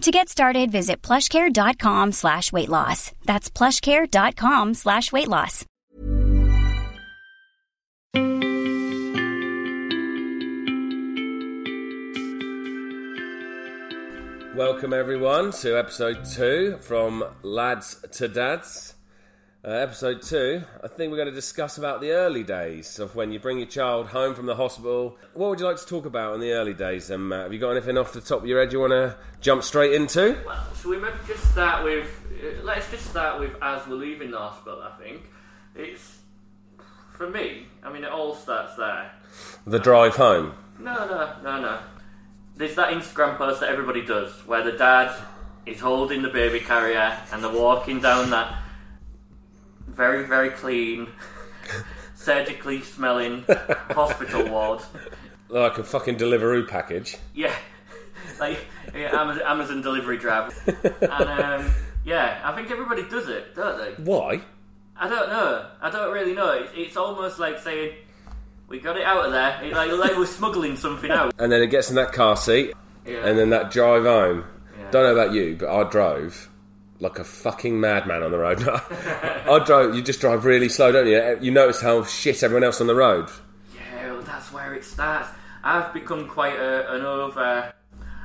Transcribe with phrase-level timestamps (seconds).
[0.00, 3.12] To get started, visit plushcare.com slash weight loss.
[3.26, 5.66] That's plushcare.com slash weight loss.
[14.56, 18.94] Welcome everyone to episode two from Lads to Dads.
[19.62, 23.30] Uh, episode two, I think we're going to discuss about the early days of when
[23.30, 25.18] you bring your child home from the hospital.
[25.34, 27.42] What would you like to talk about in the early days, then, Matt?
[27.42, 29.92] Have you got anything off the top of your head you want to jump straight
[29.92, 30.38] into?
[30.46, 32.08] Well, should we maybe just start with?
[32.42, 34.82] uh, Let's just start with as we're leaving the hospital.
[34.82, 35.24] I think
[35.76, 36.20] it's
[37.12, 37.66] for me.
[37.82, 39.12] I mean, it all starts there.
[39.66, 40.54] The drive home.
[40.78, 41.78] No, no, no, no.
[42.56, 45.14] There's that Instagram post that everybody does where the dad
[45.66, 48.54] is holding the baby carrier and they're walking down that
[49.90, 51.08] very, very clean,
[52.14, 53.44] surgically smelling
[53.90, 54.80] hospital ward.
[55.48, 57.16] Like a fucking Deliveroo package.
[57.34, 57.54] Yeah,
[58.38, 58.58] like
[58.94, 60.52] yeah, Amazon, Amazon delivery driver.
[61.00, 61.12] And
[61.64, 61.70] um,
[62.04, 64.02] yeah, I think everybody does it, don't they?
[64.02, 64.40] Why?
[64.96, 65.66] I don't know.
[65.80, 66.50] I don't really know.
[66.52, 67.94] It's, it's almost like saying
[68.68, 69.58] we got it out of there.
[69.62, 71.34] It's like, like we're smuggling something out.
[71.38, 72.74] And then it gets in that car seat,
[73.06, 73.26] Yeah.
[73.26, 74.44] and then that drive home.
[74.78, 74.90] Yeah.
[74.90, 76.49] Don't know about you, but I drove
[77.00, 78.62] like a fucking madman on the road.
[78.68, 79.94] I drove.
[79.94, 81.38] You just drive really slow, don't you?
[81.40, 83.28] You notice how shit everyone else on the road.
[83.74, 85.28] Yeah, well, that's where it starts.
[85.64, 87.72] I've become quite a, an over.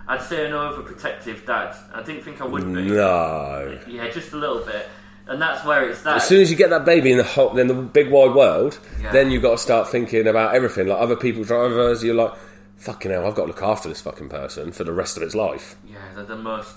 [0.07, 1.75] I'd say an overprotective dad.
[1.93, 2.83] I didn't think I would be.
[2.89, 3.79] No.
[3.87, 4.87] Yeah, just a little bit.
[5.27, 6.23] And that's where it starts.
[6.23, 8.77] As soon as you get that baby in the hot, in the big wide world,
[9.01, 9.11] Yeah.
[9.11, 10.87] then you've got to start thinking about everything.
[10.87, 12.33] Like other people's drivers, you're like,
[12.77, 15.33] fucking hell, I've got to look after this fucking person for the rest of its
[15.33, 15.75] life.
[15.87, 16.75] Yeah, they're the most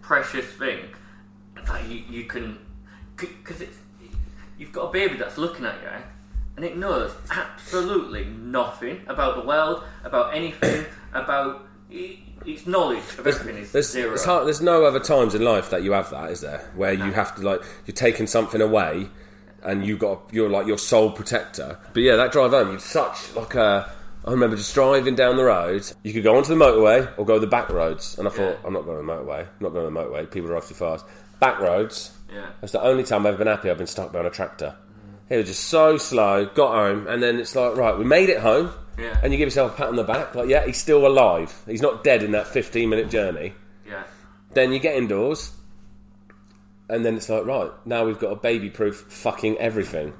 [0.00, 0.78] precious thing
[1.66, 2.58] that you, you can.
[3.16, 3.76] Because it's.
[4.58, 5.88] You've got a baby that's looking at you,
[6.56, 10.84] and it knows absolutely nothing about the world, about anything,
[11.14, 11.66] about.
[12.46, 14.16] Its knowledge of everything is There's, zero.
[14.18, 16.70] hard, there's no other times in life that you have that, is there?
[16.74, 19.08] Where you have to like you're taking something away,
[19.62, 21.78] and you got you're like your sole protector.
[21.92, 23.90] But yeah, that drive home, you're such like a.
[24.24, 25.82] I remember just driving down the road.
[26.02, 28.66] You could go onto the motorway or go the back roads, and I thought Yeah.
[28.66, 29.40] I'm not going to the motorway.
[29.40, 30.30] I'm not going to the motorway.
[30.30, 31.04] People drive too fast.
[31.40, 32.12] Back roads.
[32.32, 32.46] Yeah.
[32.60, 34.76] That's the only time I've ever been happy I've been stuck behind a tractor.
[35.28, 38.40] It was just so slow, got home, and then it's like, right, we made it
[38.40, 38.72] home.
[38.98, 39.18] Yeah.
[39.22, 41.56] And you give yourself a pat on the back, like, yeah, he's still alive.
[41.66, 43.54] He's not dead in that 15 minute journey.
[43.86, 44.04] yeah.
[44.52, 45.52] Then you get indoors,
[46.88, 50.12] and then it's like, right, now we've got a baby proof fucking everything.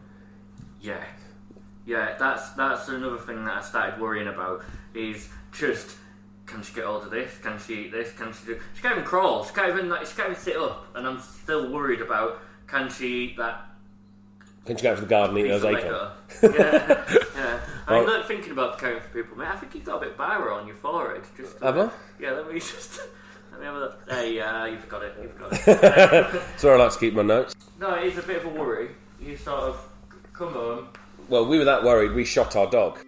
[0.81, 1.03] Yeah,
[1.85, 2.17] yeah.
[2.19, 4.65] That's that's another thing that I started worrying about.
[4.95, 5.97] Is just
[6.51, 7.39] can she get hold of this?
[7.39, 8.13] Can she eat this?
[8.13, 8.61] Can she do?
[8.75, 9.45] She can't even crawl.
[9.45, 10.07] She can't even like.
[10.07, 10.87] She can't even sit up.
[10.95, 13.67] And I'm still worried about can she eat that
[14.67, 16.13] Can she go out to the garden and eat those acorns?
[16.43, 17.61] Yeah, yeah.
[17.87, 19.49] I mean, Well- look, thinking about caring for people, mate.
[19.49, 21.23] I think you've got a bit of on your forehead.
[21.37, 21.91] Just Have I?
[22.21, 22.33] yeah.
[22.33, 23.01] Let me just.
[23.53, 24.11] Let me have a look.
[24.11, 25.15] Hey, yeah, you've got it.
[25.21, 26.43] You've got it.
[26.57, 27.55] Sorry, I like to keep my notes.
[27.81, 28.91] no, it is a bit of a worry.
[29.21, 29.89] You sort of
[30.33, 30.89] come home.
[31.29, 33.01] Well, we were that worried, we shot our dog.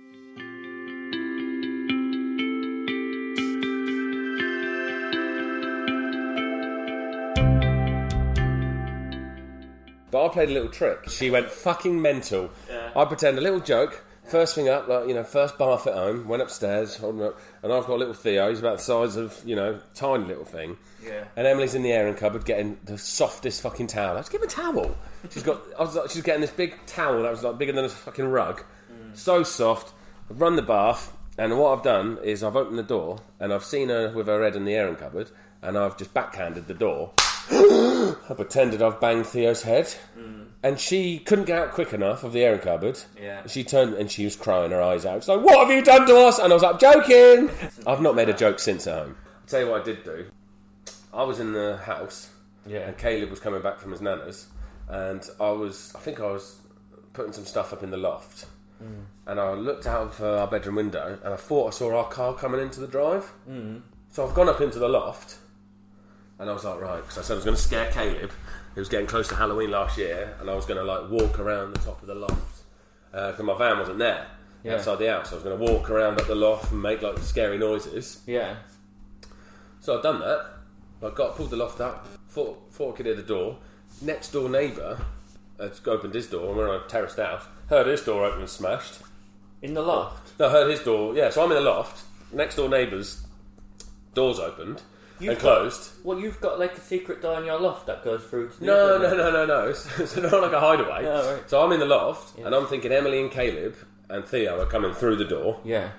[10.32, 11.08] Played a little trick.
[11.08, 12.50] She went fucking mental.
[12.68, 12.90] Yeah.
[12.96, 14.04] I pretend a little joke.
[14.24, 16.28] First thing up, like you know, first bath at home.
[16.28, 18.50] Went upstairs, holding up, and I've got a little Theo.
[18.50, 20.76] He's about the size of you know, tiny little thing.
[21.04, 21.24] Yeah.
[21.36, 24.14] And Emily's in the airing cupboard getting the softest fucking towel.
[24.14, 24.96] Let's give her a towel.
[25.30, 25.60] She's got.
[25.76, 28.26] I was like, she's getting this big towel that was like bigger than a fucking
[28.26, 28.62] rug.
[28.92, 29.16] Mm.
[29.16, 29.92] So soft.
[30.30, 33.64] I've run the bath, and what I've done is I've opened the door, and I've
[33.64, 35.30] seen her with her head in the airing cupboard,
[35.60, 37.10] and I've just backhanded the door.
[37.50, 39.92] I pretended I've banged Theo's head,
[40.62, 42.98] and she couldn't get out quick enough of the airing cupboard.
[43.20, 43.46] Yeah.
[43.46, 45.22] She turned and she was crying her eyes out.
[45.22, 47.50] She's like, "What have you done to us?" And I was like, "Joking."
[47.86, 49.16] I've not made a joke since at home.
[49.40, 50.26] I'll tell you what I did do.
[51.12, 52.30] I was in the house,
[52.66, 52.80] Yeah.
[52.88, 54.46] and Caleb was coming back from his nana's,
[54.88, 56.56] and I was, I think I was
[57.12, 58.46] putting some stuff up in the loft,
[59.26, 62.08] and I looked out of uh, our bedroom window, and I thought I saw our
[62.08, 63.30] car coming into the drive.
[63.48, 63.82] Mm.
[64.10, 65.36] So I've gone up into the loft,
[66.42, 68.30] and I was like, right, because I said I was going to scare Caleb.
[68.74, 71.38] It was getting close to Halloween last year, and I was going to like walk
[71.38, 72.62] around the top of the loft
[73.14, 74.26] uh, because my van wasn't there
[74.64, 74.74] Yeah.
[74.74, 75.32] outside the house.
[75.32, 78.20] I was going to walk around up the loft and make like scary noises.
[78.26, 78.56] Yeah.
[79.80, 80.46] So I've done that.
[81.02, 83.58] I got pulled the loft up, thought, thought I could hear the door.
[84.00, 84.98] Next door neighbour
[85.60, 87.44] had opened his door, and we're on a terraced house.
[87.68, 88.98] Heard his door open and smashed.
[89.60, 90.32] In the loft.
[90.40, 91.14] No, I heard his door.
[91.14, 92.04] Yeah, so I'm in the loft.
[92.32, 93.24] Next door neighbour's
[94.14, 94.82] doors opened
[95.22, 95.90] You've and closed.
[96.04, 98.66] Well, you've got like a secret door in your loft that goes through to the
[98.66, 99.68] No, no, no, no, no.
[99.68, 101.06] It's, it's not like a hideaway.
[101.06, 101.48] Oh, right.
[101.50, 103.74] So I'm in the loft, and I'm thinking Emily and Caleb
[104.10, 105.60] and Theo are coming through the door.
[105.64, 105.90] Yeah.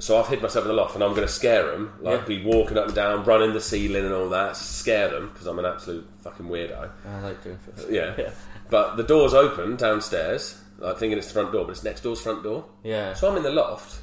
[0.00, 1.92] So I've hid myself in the loft, and I'm going to scare them.
[2.00, 2.26] Like Yeah.
[2.26, 4.56] be walking up and down, running the ceiling and all that.
[4.56, 6.88] Scare them because I'm an absolute fucking weirdo.
[7.06, 7.90] I like doing things.
[7.90, 8.14] Yeah.
[8.18, 8.30] Yeah.
[8.70, 10.60] But the door's open downstairs.
[10.78, 12.66] Like thinking it's the front door, but it's next door's front door.
[12.84, 13.14] Yeah.
[13.14, 14.00] So I'm in the loft,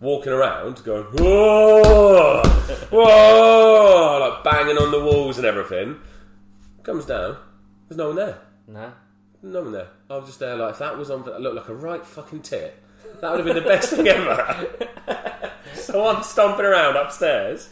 [0.00, 2.42] walking around, going whoa,
[2.90, 6.00] whoa, like banging on the walls and everything.
[6.82, 7.36] Comes down.
[7.88, 8.38] There's no one there.
[8.68, 8.90] Nah.
[9.42, 9.88] No one there.
[10.10, 11.28] I was just there like if that was on.
[11.28, 12.82] I looked like a right fucking tit.
[13.20, 15.52] That would have been the best thing ever.
[15.74, 17.68] so I'm stomping around upstairs,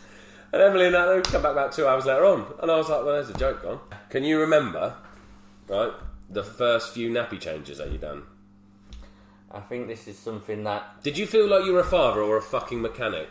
[0.53, 3.05] and Emily and that come back about two hours later on, and I was like,
[3.05, 4.95] "Well, there's a joke gone." Can you remember,
[5.69, 5.93] right,
[6.31, 8.23] the first few nappy changes that you done?
[9.55, 11.03] I think this is something that.
[11.03, 13.29] Did you feel like you were a father or a fucking mechanic?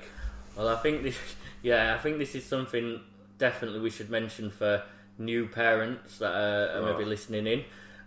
[0.56, 1.18] Well, I think this.
[1.64, 3.00] Yeah, I think this is something
[3.38, 4.84] definitely we should mention for
[5.18, 7.64] new parents that are, are maybe listening in.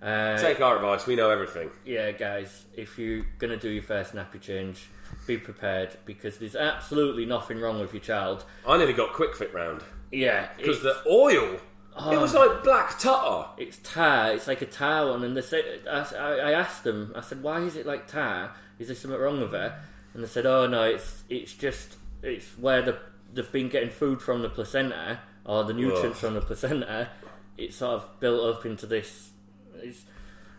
[0.06, 1.06] Uh, Take our advice.
[1.06, 1.70] We know everything.
[1.86, 4.88] yeah, guys, if you're gonna do your first nappy change,
[5.26, 8.44] be prepared because there's absolutely nothing wrong with your child.
[8.68, 9.80] I nearly got quick fit round
[10.12, 11.58] Yeah, because it's- the oil.
[11.98, 13.52] It was like black tar.
[13.56, 14.32] It's tar.
[14.32, 15.24] It's like a tar one.
[15.24, 17.12] And they said, I, I asked them.
[17.16, 18.54] I said, "Why is it like tar?
[18.78, 19.72] Is there something wrong with it?"
[20.12, 22.98] And they said, "Oh no, it's it's just it's where the
[23.32, 27.08] they've been getting food from the placenta or the nutrients from the placenta.
[27.56, 29.30] It's sort of built up into this.
[29.76, 30.04] It's,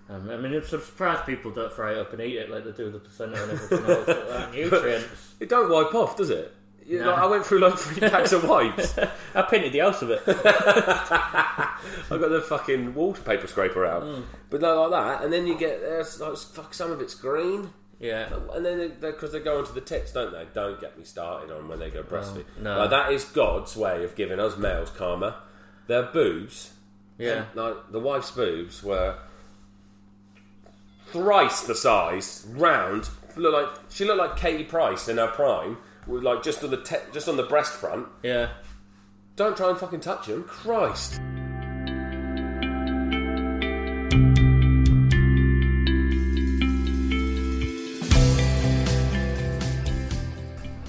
[0.09, 2.71] um, I mean, I'm surprised people don't fry it up and eat it like they
[2.71, 4.07] do the placenta and everything else.
[4.07, 4.53] like that.
[4.53, 5.35] Nutrients.
[5.39, 6.53] It don't wipe off, does it?
[6.87, 7.11] You- No.
[7.13, 8.97] I went through like three packs of wipes.
[9.35, 10.21] I painted the house of it.
[10.27, 11.77] I
[12.09, 14.23] got the fucking wallpaper scraper out, Mm.
[14.49, 17.69] but no, like that, and then you get there's like fuck some of it's green,
[17.99, 18.29] Yeah.
[18.53, 20.45] and then because they, go into the tits, don't they?
[20.53, 22.45] Don't get me started on when they go breastfeed.
[22.61, 22.77] no.
[22.79, 25.41] Like, that is God's way of giving us males karma.
[25.87, 26.71] Their boobs,
[27.17, 27.45] Yeah.
[27.53, 29.17] like the wife's boobs, were
[31.07, 33.09] thrice the size, round.
[33.35, 35.77] Look like she looked like Katie Price in her prime,
[36.07, 38.07] like just on the te- just on the breast front.
[38.23, 38.49] Yeah.
[39.35, 41.19] Don't try and fucking touch him, Christ.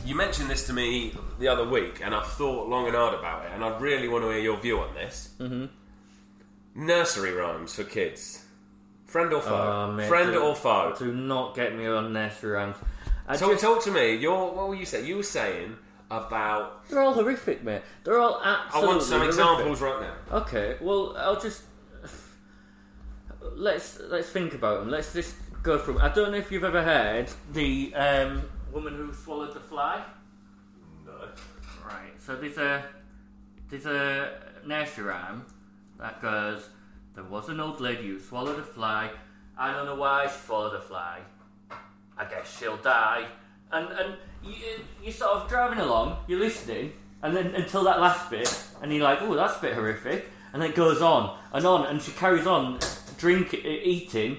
[0.05, 3.45] You mentioned this to me the other week, and I've thought long and hard about
[3.45, 5.35] it, and I really want to hear your view on this.
[5.39, 5.67] Mm-hmm.
[6.87, 8.43] Nursery rhymes for kids.
[9.05, 9.55] Friend or foe?
[9.89, 10.95] Oh, mate, Friend do- or foe?
[10.99, 12.77] Do not get me on nursery rhymes.
[13.29, 14.15] I So just- talk to me.
[14.17, 15.07] Your what were you saying?
[15.07, 15.77] You were saying
[16.11, 16.89] about.
[16.89, 17.83] They're all horrific, mate.
[18.05, 18.89] They're all absolutely.
[18.89, 19.41] I want some horrific.
[19.41, 20.37] examples right now.
[20.39, 21.63] Okay, well, I'll just
[23.55, 24.91] let's let's think about them.
[24.91, 26.01] Let's just go through.
[26.01, 30.03] I don't know if you've ever heard the um, woman who swallowed the fly.
[31.07, 31.13] No.
[31.85, 32.13] Right.
[32.19, 32.85] So there's a
[33.69, 34.31] there's a
[34.67, 35.45] nursery rhyme
[35.99, 36.69] that goes.
[37.15, 39.11] There was an old lady who swallowed a fly.
[39.57, 41.21] I don't know why she swallowed a fly.
[42.19, 43.27] I guess she'll die.
[43.71, 44.55] And and you,
[45.03, 49.05] you're sort of driving along, you're listening, and then until that last bit, and you're
[49.05, 50.31] like, oh, that's a bit horrific.
[50.53, 52.79] And then it goes on and on, and she carries on
[53.19, 54.39] drink eating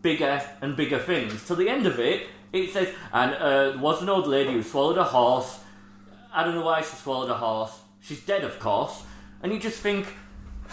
[0.00, 1.46] bigger and bigger things.
[1.46, 4.98] Till the end of it, it says, and uh, was an old lady who swallowed
[4.98, 5.60] a horse.
[6.32, 7.78] I don't know why she swallowed a horse.
[8.00, 9.02] She's dead, of course.
[9.42, 10.06] And you just think,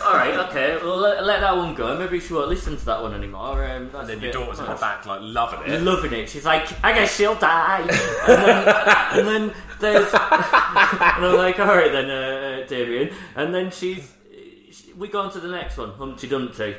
[0.01, 1.97] all right, okay, well let, let that one go.
[1.97, 3.65] Maybe she won't listen to that one anymore.
[3.65, 5.81] Um, that's Then your daughter's in the back, like loving it.
[5.81, 6.29] Loving it.
[6.29, 7.81] She's like, I guess she'll die.
[7.81, 8.67] and, then,
[9.19, 13.13] and then there's, and I'm like, all right then, uh, uh, Damien.
[13.35, 14.13] And then she's,
[14.71, 16.75] she, we go on to the next one, Humpty Dumpty.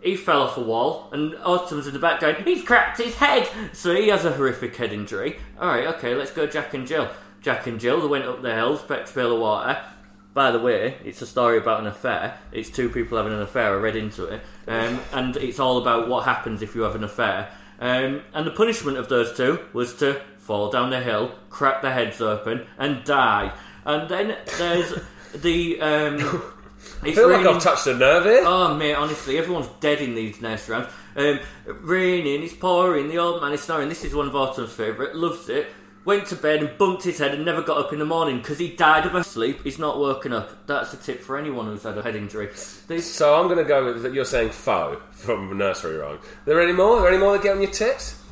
[0.00, 3.48] He fell off a wall, and Autumn's in the back going, he's cracked his head.
[3.72, 5.38] So he has a horrific head injury.
[5.60, 7.10] All right, okay, let's go Jack and Jill.
[7.40, 9.80] Jack and Jill, they went up the hills, fetched a pail of water.
[10.34, 12.38] By the way, it's a story about an affair.
[12.52, 13.72] It's two people having an affair.
[13.72, 17.04] I read into it, um, and it's all about what happens if you have an
[17.04, 17.50] affair.
[17.80, 21.92] Um, and the punishment of those two was to fall down the hill, crack their
[21.92, 23.52] heads open, and die.
[23.84, 24.94] And then there's
[25.34, 26.42] the um,
[27.02, 28.42] I feel like I've touched a nerve here.
[28.44, 30.92] Oh mate, honestly, everyone's dead in these nursery rhymes.
[31.16, 31.40] Um,
[31.82, 33.88] raining, it's pouring, the old man is snoring.
[33.88, 35.14] This is one of Autumn's favourite.
[35.14, 35.68] Loves it.
[36.04, 38.58] Went to bed and bumped his head and never got up in the morning because
[38.58, 39.62] he died of a sleep.
[39.62, 40.66] He's not woken up.
[40.66, 42.48] That's a tip for anyone who's had a head injury.
[42.86, 44.14] These- So I'm going to go with that.
[44.14, 46.16] You're saying foe from nursery rhyme.
[46.16, 46.98] Are there any more?
[46.98, 48.22] Are there any more that get on your tits?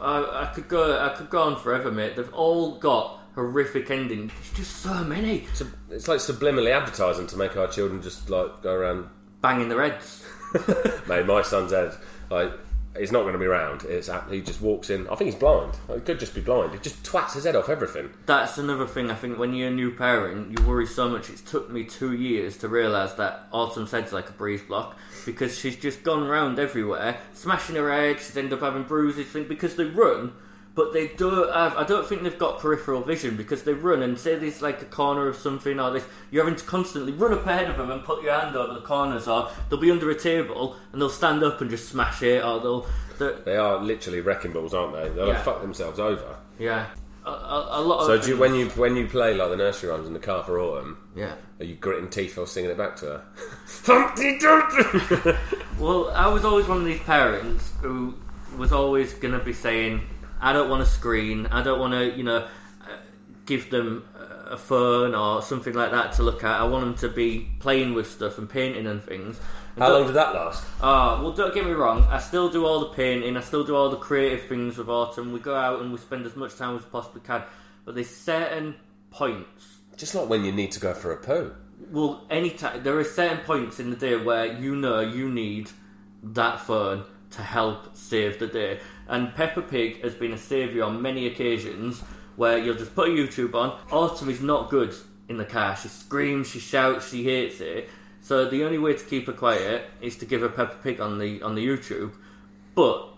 [0.00, 0.98] I, I could go.
[1.00, 2.14] I could go on forever, mate.
[2.14, 4.30] They've all got horrific endings.
[4.34, 5.46] There's just so many.
[5.54, 9.08] Sub- It's like subliminally advertising to make our children just like go around.
[9.40, 10.24] Banging their heads.
[11.08, 11.96] Mate, my son's head,
[12.30, 12.52] like,
[12.98, 13.84] he's not going to be round.
[13.84, 15.06] It's ap- he just walks in.
[15.08, 15.74] I think he's blind.
[15.92, 16.72] He could just be blind.
[16.72, 18.10] He just twats his head off everything.
[18.26, 19.10] That's another thing.
[19.10, 21.30] I think when you're a new parent, you worry so much.
[21.30, 25.58] It's took me two years to realise that Autumn's head's like a breeze block because
[25.58, 28.18] she's just gone around everywhere, smashing her head.
[28.18, 30.32] She's ended up having bruises because they run,
[30.78, 31.76] but they don't have.
[31.76, 34.80] Uh, I don't think they've got peripheral vision because they run and say there's like
[34.80, 36.04] a corner of something or this.
[36.30, 38.80] You're having to constantly run up ahead of them and put your hand over the
[38.80, 42.44] corners, or they'll be under a table and they'll stand up and just smash it,
[42.44, 42.86] or they'll.
[43.18, 45.08] they're- literally wrecking balls, aren't they?
[45.08, 45.42] They'll Yeah.
[45.42, 46.36] fuck themselves over.
[46.60, 46.86] yeah,
[47.26, 49.90] a, a, a lot So do you, when you when you play like the nursery
[49.90, 51.34] rhymes in the car for autumn, yeah.
[51.58, 53.22] are you gritting teeth or singing it back to her?
[53.84, 55.32] Humpty Dumpty.
[55.78, 58.14] Well, I was always one of these parents who
[58.56, 60.00] was always going to be saying,
[60.40, 62.38] I don't want a screen, I don't want to, you know,
[62.82, 62.86] uh,
[63.46, 64.04] give them
[64.50, 66.60] a phone or something like that to look at.
[66.60, 69.38] I want them to be playing with stuff and painting and things.
[69.74, 70.64] And How long did that last?
[70.80, 72.04] Ah, well, don't get me wrong.
[72.10, 73.36] I still do all the painting.
[73.36, 75.32] I still do all the creative things with autumn.
[75.32, 77.42] We go out and we spend as much time as we possibly can.
[77.84, 78.74] But there's certain
[79.10, 81.54] points Just like when you need to go for a poo.
[81.90, 85.70] well, any time there are certain points in the day where you know you need
[86.22, 88.80] that phone to help save the day.
[89.08, 92.00] And Peppa Pig has been a saviour on many occasions
[92.36, 93.78] where you'll just put YouTube on.
[93.90, 94.94] Autumn is not good
[95.28, 95.76] in the car.
[95.76, 97.88] She screams, she shouts, she hates it.
[98.20, 101.18] So the only way to keep her quiet is to give her Peppa Pig on
[101.18, 102.12] the on the YouTube.
[102.74, 103.08] But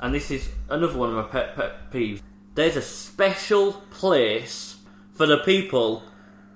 [0.00, 2.22] and this is another one of my pet pet peeves.
[2.54, 4.78] There's a special place
[5.12, 6.02] for the people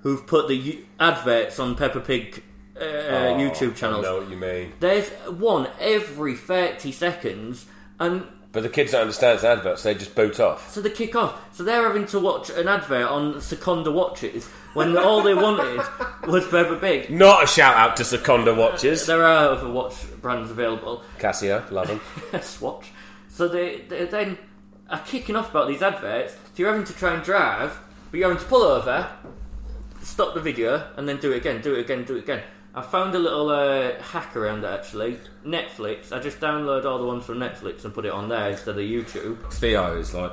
[0.01, 2.43] who've put the u- adverts on Peppa Pig
[2.75, 4.03] uh, YouTube I channels.
[4.03, 4.73] know what you mean.
[4.79, 7.67] There's one every 30 seconds,
[7.99, 10.71] and But the kids don't understand it's adverts, they just boot off.
[10.71, 11.55] so they kick off.
[11.55, 15.81] So they're having to watch an advert on Seconda Watches when all they wanted
[16.27, 17.09] was Peppa Pig.
[17.09, 19.05] Not a shout out to Seconda watches.
[19.05, 21.03] There are other watch brands available.
[21.17, 22.01] Casio, love them.
[22.41, 22.87] Swatch.
[23.33, 24.37] So they, they then
[24.89, 26.33] are kicking off about these adverts.
[26.33, 27.79] So you're having to try and drive,
[28.11, 29.09] but you're having to pull over,
[30.03, 32.43] stop the video, and then do it again, do it again, do it again.
[32.73, 35.17] I found a little uh, hack around it actually.
[35.45, 36.11] Netflix.
[36.11, 38.83] I just download all the ones from Netflix and put it on there instead of
[38.83, 39.51] YouTube.
[39.53, 40.31] Theo is like,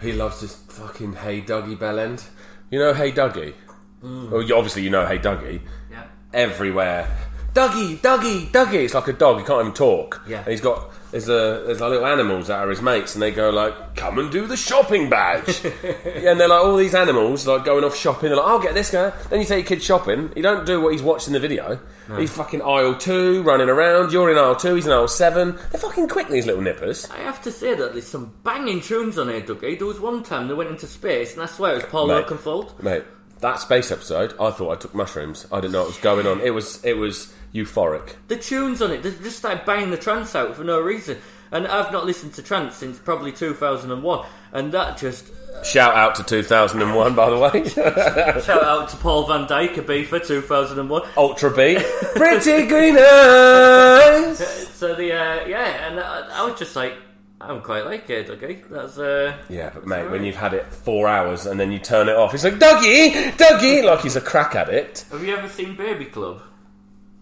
[0.00, 2.24] he loves this fucking Hey Duggee bellend.
[2.70, 3.54] You know Hey Duggee?
[4.02, 5.62] Well, you, obviously you know Hey Duggee.
[5.90, 6.04] Yeah.
[6.32, 7.08] Everywhere.
[7.56, 8.84] Duggee, Duggee, Duggee.
[8.84, 9.38] It's like a dog.
[9.38, 10.20] He can't even talk.
[10.28, 10.40] Yeah.
[10.40, 13.30] And he's got there's a there's like little animals that are his mates, and they
[13.30, 17.46] go like, "Come and do the shopping badge." yeah, and they're like all these animals
[17.46, 18.28] like going off shopping.
[18.28, 20.30] They're like, "I'll get this guy." Then you take your kid shopping.
[20.36, 21.80] You don't do what he's watching in the video.
[22.18, 24.12] He's fucking aisle two, running around.
[24.12, 24.74] You're in aisle two.
[24.74, 25.58] He's in aisle seven.
[25.70, 26.28] They're fucking quick.
[26.28, 27.10] These little nippers.
[27.10, 29.78] I have to say that there's some banging tunes on here, Duggee.
[29.78, 32.08] There was one time they went into space, and I swear it was Paul.
[32.08, 32.82] Oakenfold.
[32.82, 33.04] Mate,
[33.40, 35.46] that space episode, I thought I took mushrooms.
[35.52, 36.40] I didn't know what was going on.
[36.40, 38.14] It was it was euphoric.
[38.28, 41.18] The tunes on it, they just started banging the trance out for no reason.
[41.52, 45.30] And I've not listened to trance since probably 2001, and that just
[45.64, 47.68] Shout out to 2001, by the way.
[48.42, 51.02] shout out to Paul van Dyk, a beefer, 2001.
[51.16, 51.78] Ultra B.
[52.14, 54.38] Pretty green eyes.
[54.74, 56.94] So the uh, yeah, and I, I was just like,
[57.40, 58.62] I'm quite like it, okay?
[58.70, 62.08] That's uh, Yeah, but mate, when you've had it four hours and then you turn
[62.08, 65.04] it off, it's like Duggee, Duggee, like he's a crack addict.
[65.10, 66.42] Have you ever seen Baby Club?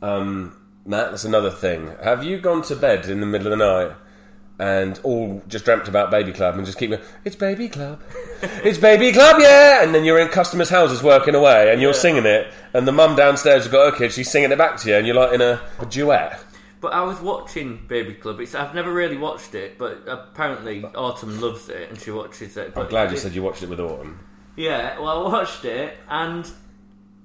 [0.03, 0.57] Um,
[0.87, 1.97] Matt, that's another thing.
[2.03, 3.97] Have you gone to bed in the middle of the night
[4.59, 8.01] and all just dreamt about Baby Club and just keep going, it's Baby Club,
[8.43, 12.25] it's Baby Club, yeah, and then you're in customers' houses working away and you're singing
[12.25, 14.97] it, and the mum downstairs has got her kid, she's singing it back to you,
[14.97, 16.44] and you're like in a, a duet.
[16.85, 18.41] But I was watching Baby Club.
[18.41, 22.75] It's, I've never really watched it, but apparently Autumn loves it and she watches it.
[22.75, 24.21] But I'm glad you it- said you watched it with Autumn.
[24.55, 26.47] Yeah, well, I watched it, and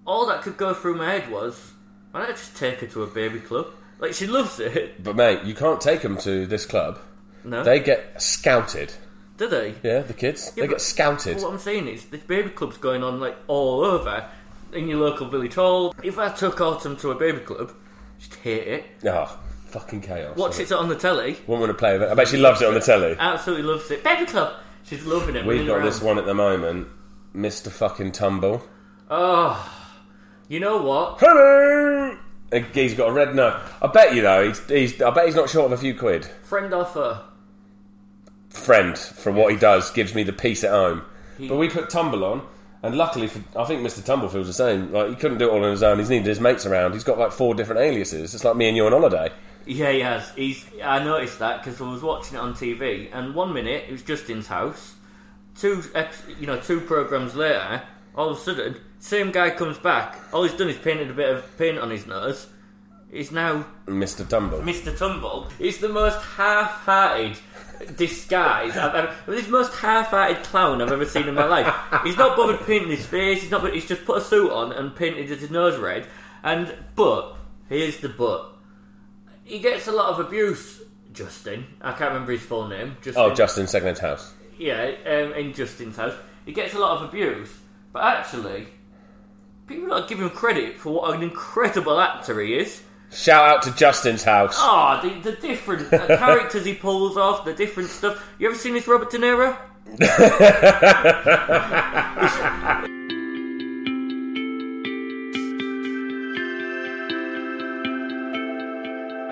[0.07, 1.73] all that could go through my head was,
[2.11, 3.67] why don't I just take her to a baby club?
[3.99, 5.03] Like, she loves it.
[5.03, 6.97] But mate, you can't take them to this club.
[7.43, 7.61] No?
[7.61, 8.93] They get scouted.
[9.35, 9.75] Do they?
[9.83, 10.53] Yeah, the kids.
[10.55, 11.35] Yeah, they get scouted.
[11.41, 14.25] What I'm saying is, this baby club's going on, like, all over
[14.71, 15.93] in your local village hall.
[16.01, 17.73] If I took Autumn to a baby club,
[18.19, 18.85] she'd hate it.
[19.05, 19.37] Oh,
[19.69, 20.35] fucking chaos.
[20.37, 21.31] Watch it on the telly.
[21.47, 22.11] Wouldn't want to play with it.
[22.11, 23.15] I bet she loves it on the telly.
[23.17, 24.03] Absolutely loves it.
[24.03, 24.53] Baby club!
[24.83, 25.45] She's loving it.
[25.45, 25.85] We've got around.
[25.85, 26.87] this one at the moment,
[27.35, 27.69] Mr.
[27.71, 28.63] Fucking Tumble.
[29.09, 29.71] Oh,
[30.47, 31.17] You know what?
[31.19, 32.17] Hello.
[32.51, 33.61] Uh, he's got a red nose.
[33.81, 34.47] I bet you though.
[34.47, 35.01] He's, he's.
[35.01, 36.25] I bet he's not short of a few quid.
[36.43, 37.21] Friend offer.
[38.49, 41.03] Friend from what he does gives me the peace at home.
[41.37, 42.41] But we put Tumble on,
[42.83, 44.03] and luckily, for, I think Mr.
[44.03, 44.91] Tumble feels the same.
[44.91, 45.99] Like he couldn't do it all on his own.
[45.99, 46.93] He's needed his mates around.
[46.93, 48.33] He's got like four different aliases.
[48.33, 49.31] It's like me and you on holiday.
[49.69, 50.31] Yeah, he has.
[50.31, 50.65] He's.
[50.83, 54.01] I noticed that because I was watching it on TV, and one minute it was
[54.01, 54.95] Justin's house.
[55.55, 55.83] Two,
[56.39, 57.83] you know, two programs later,
[58.15, 60.17] all of a sudden, same guy comes back.
[60.33, 62.47] All he's done is painted a bit of paint on his nose.
[63.11, 64.27] He's now Mr.
[64.27, 64.59] Tumble.
[64.61, 64.97] Mr.
[64.97, 65.47] Tumble.
[65.59, 67.37] He's the most half-hearted
[67.95, 69.15] disguise I've ever.
[69.27, 71.71] He's the most half-hearted clown I've ever seen in my life.
[72.03, 73.43] He's not bothered painting his face.
[73.43, 73.71] He's not.
[73.71, 76.07] He's just put a suit on and painted his nose red.
[76.41, 77.35] And but
[77.67, 78.55] here's the but.
[79.49, 80.81] He gets a lot of abuse.
[81.11, 82.97] Justin, I can't remember his full name.
[83.01, 83.23] Justin.
[83.23, 84.33] Oh, Justin Secondhand House.
[84.59, 86.13] Yeah, um, in Justin's house.
[86.45, 87.49] He gets a lot of abuse,
[87.91, 88.67] but actually,
[89.65, 92.83] people don't give him credit for what an incredible actor he is.
[93.11, 94.53] Shout out to Justin's house.
[94.57, 98.23] Ah, the, the different characters he pulls off, the different stuff.
[98.37, 99.57] You ever seen this Robert De Niro?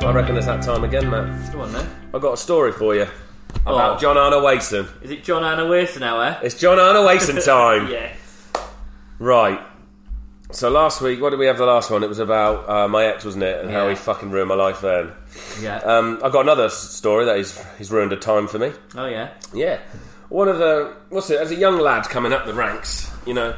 [0.08, 1.52] I reckon it's that time again, Matt.
[1.52, 1.86] Come on then.
[2.14, 3.08] I've got a story for you
[3.66, 4.00] about Oh.
[4.00, 4.88] John Arno Wason.
[5.02, 6.40] Is it John Anna Wason now, eh?
[6.44, 7.88] It's John Arno Wason time.
[7.92, 8.14] yeah.
[9.20, 9.60] Right.
[10.52, 12.04] So last week, what did we have the last one?
[12.04, 13.60] It was about uh, my ex, wasn't it?
[13.62, 13.90] And how Yeah.
[13.90, 15.12] he fucking ruined my life then.
[15.60, 15.78] Yeah.
[15.80, 18.72] Um, I've got another s- story that he's, he's ruined a time for me.
[18.96, 19.32] oh, yeah.
[19.54, 19.80] Yeah.
[20.30, 23.56] One of the, what's it, as a young lad coming up the ranks, you know,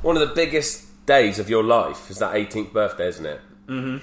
[0.00, 3.40] one of the biggest days of your life is that 18th birthday, isn't it?
[3.68, 3.98] Mm-hmm.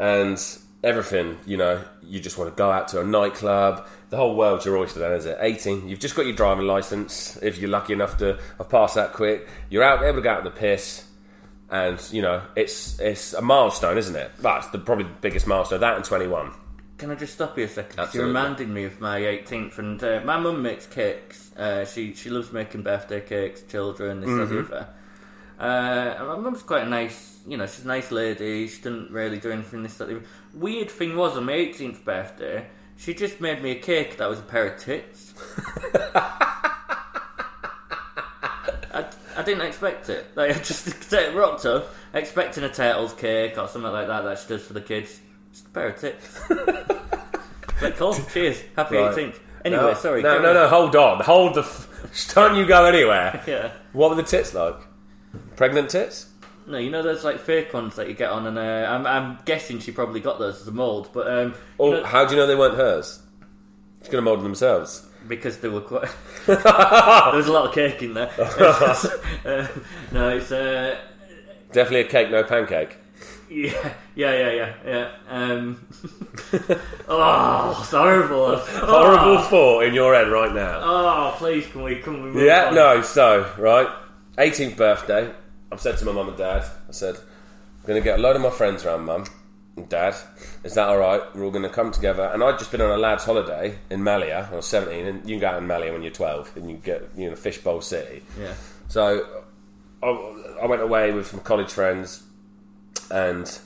[0.00, 3.86] And everything, you know, you just want to go out to a nightclub.
[4.10, 5.38] The whole world's your oyster then, is it?
[5.40, 9.12] 18, you've just got your driving licence, if you're lucky enough to have passed that
[9.12, 9.48] quick.
[9.70, 11.04] You're out able to go out in the piss.
[11.70, 14.30] And, you know, it's it's a milestone, isn't it?
[14.40, 16.50] That's the probably the biggest milestone, that and 21.
[16.98, 17.96] Can I just stop you a second?
[17.96, 18.30] 'Cause Absolutely.
[18.30, 21.50] You reminded me of my 18th, and uh, my mum makes cakes.
[21.56, 24.72] Uh, she she loves making birthday cakes, children, this that, the Mm-hmm.
[24.72, 24.88] other.
[25.58, 28.68] Uh, and my mum's quite a nice, you know, she's a nice lady.
[28.68, 30.08] She didn't really do anything this that.
[30.08, 30.24] the other.
[30.54, 34.38] Weird thing was on my 18th birthday, she just made me a cake that was
[34.38, 35.34] a pair of tits.
[38.94, 40.26] I, I didn't expect it.
[40.34, 44.48] Like I just rocked up expecting a turtle's cake or something like that that she
[44.48, 45.20] does for the kids.
[45.52, 46.40] Just a pair of tits.
[47.80, 48.14] But cool.
[48.32, 48.62] Cheers.
[48.76, 49.12] Happy Right.
[49.12, 49.40] 18th.
[49.64, 50.22] Anyway, no, sorry.
[50.22, 50.54] No, no, on.
[50.54, 51.20] no, hold on.
[51.24, 51.62] Hold the.
[51.62, 53.42] F- don't you go anywhere.
[53.44, 53.72] Yeah.
[53.92, 54.76] What were the tits like?
[55.56, 56.28] Pregnant tits?
[56.72, 59.38] No, you know those like fake ones that you get on, and uh, I'm, I'm
[59.44, 62.40] guessing she probably got those as a mould, but um, you know, how do you
[62.40, 63.20] know they weren't hers?
[64.00, 65.06] She's going to mould them themselves.
[65.28, 66.08] because they were quite.
[66.46, 68.30] there was a lot of cake in there.
[68.38, 69.06] Uh,
[70.12, 70.98] no, it's uh,
[71.72, 72.96] Definitely a cake, no pancake.
[73.50, 75.10] yeah, yeah, yeah, yeah, yeah.
[75.28, 75.86] Um,
[77.08, 78.56] oh, it's horrible.
[78.56, 80.80] Horrible Oh, thought in your head right now.
[80.82, 82.46] oh, please, can we can we?
[82.46, 82.74] Yeah, on?
[82.74, 83.88] no, so, right.
[84.38, 85.32] 18th birthday.
[85.72, 88.36] I've said to my mum and dad, I said, I'm going to get a load
[88.36, 89.24] of my friends around, mum
[89.76, 90.14] and dad.
[90.64, 91.22] Is that alright?
[91.34, 92.24] We're all going to come together.
[92.24, 94.48] And I'd just been on a lad's holiday in Malia.
[94.52, 96.76] I was 17, and you can go out in Malia when you're 12, and you
[96.76, 98.22] get, you know, Fishbowl City.
[98.38, 98.54] Yeah.
[98.88, 99.44] So
[100.02, 100.08] I,
[100.62, 102.22] I went away with some college friends,
[103.10, 103.58] and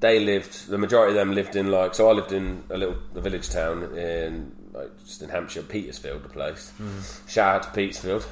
[0.00, 0.68] they lived.
[0.68, 1.94] The majority of them lived in like.
[1.94, 6.22] So I lived in a little a village town in like just in Hampshire, Petersfield,
[6.22, 6.72] the place.
[6.80, 7.28] Mm.
[7.30, 8.26] Shout out to Petersfield,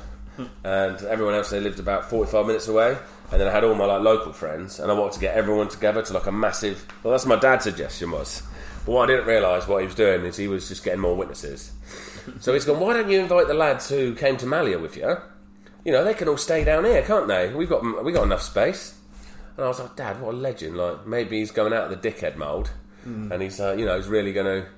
[0.65, 2.97] and everyone else they lived about forty five minutes away.
[3.31, 5.69] And then I had all my like local friends, and I wanted to get everyone
[5.69, 6.87] together to like a massive.
[7.03, 8.43] Well, that's what my dad's suggestion was.
[8.85, 11.15] But what I didn't realise what he was doing is he was just getting more
[11.17, 11.73] witnesses.
[12.41, 12.81] so he's gone.
[12.81, 15.17] Why don't you invite the lads who came to Malia with you?
[15.85, 17.53] you know, they can all stay down here, can't they?
[17.53, 18.95] We've got we got enough space.
[19.57, 20.77] And I was like, Dad, what a legend!
[20.77, 22.71] Like maybe he's going out of the dickhead mould,
[23.05, 24.69] and he's uh, you know he's really going to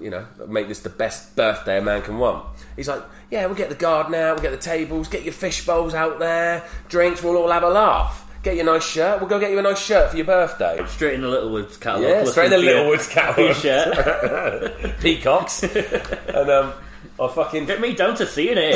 [0.00, 2.44] you know make this the best birthday a man can want.
[2.76, 5.64] He's like, yeah, we'll get the garden out, we'll get the tables, get your fish
[5.64, 8.20] bowls out there, drinks, we'll all have a laugh.
[8.42, 9.20] Get you a nice shirt.
[9.20, 10.84] We'll go get you a nice shirt for your birthday.
[10.86, 12.10] Straight in the Littlewoods catalogue.
[12.10, 13.56] Yeah, straight in the looking for your- Littlewoods catalogue.
[14.84, 15.00] shirt.
[15.00, 15.62] Peacocks,
[16.28, 16.72] and um,
[17.18, 18.74] I fucking Get me down to seeing it.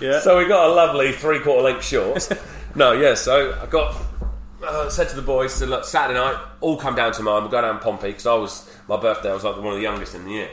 [0.00, 0.20] yeah.
[0.20, 2.30] So we got a lovely three quarter length shorts.
[2.76, 3.14] no, yeah.
[3.14, 3.96] So I got
[4.62, 7.42] uh, said to the boys, so look, Saturday night, all come down to mine.
[7.42, 9.30] We'll go down Pompey because I was my birthday.
[9.30, 10.50] I was like one of the youngest in the year.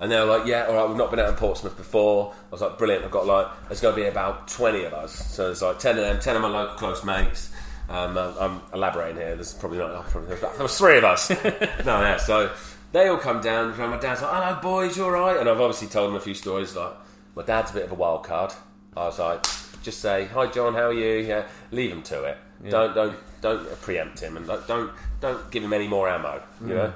[0.00, 0.88] And they were like, "Yeah, all right.
[0.88, 3.80] We've not been out in Portsmouth before." I was like, "Brilliant!" I've got like, there's
[3.80, 5.12] going to be about twenty of us.
[5.12, 7.50] So there's like ten of them, ten of my local close mates.
[7.88, 9.34] Um, uh, I'm elaborating here.
[9.34, 10.04] There's probably not.
[10.08, 11.30] probably, there was three of us.
[11.84, 12.16] no, yeah.
[12.16, 12.52] So
[12.92, 13.72] they all come down.
[13.72, 16.20] And my dad's like, "Hello, boys, You're all right?" And I've obviously told them a
[16.20, 16.74] few stories.
[16.74, 16.92] Like,
[17.36, 18.52] my dad's a bit of a wild card.
[18.96, 19.44] I was like,
[19.82, 22.38] just say, "Hi, John, how are you?" Yeah, leave him to it.
[22.68, 24.90] Don't don't don't preempt him and like, don't
[25.20, 26.42] don't give him any more ammo.
[26.62, 26.92] You know.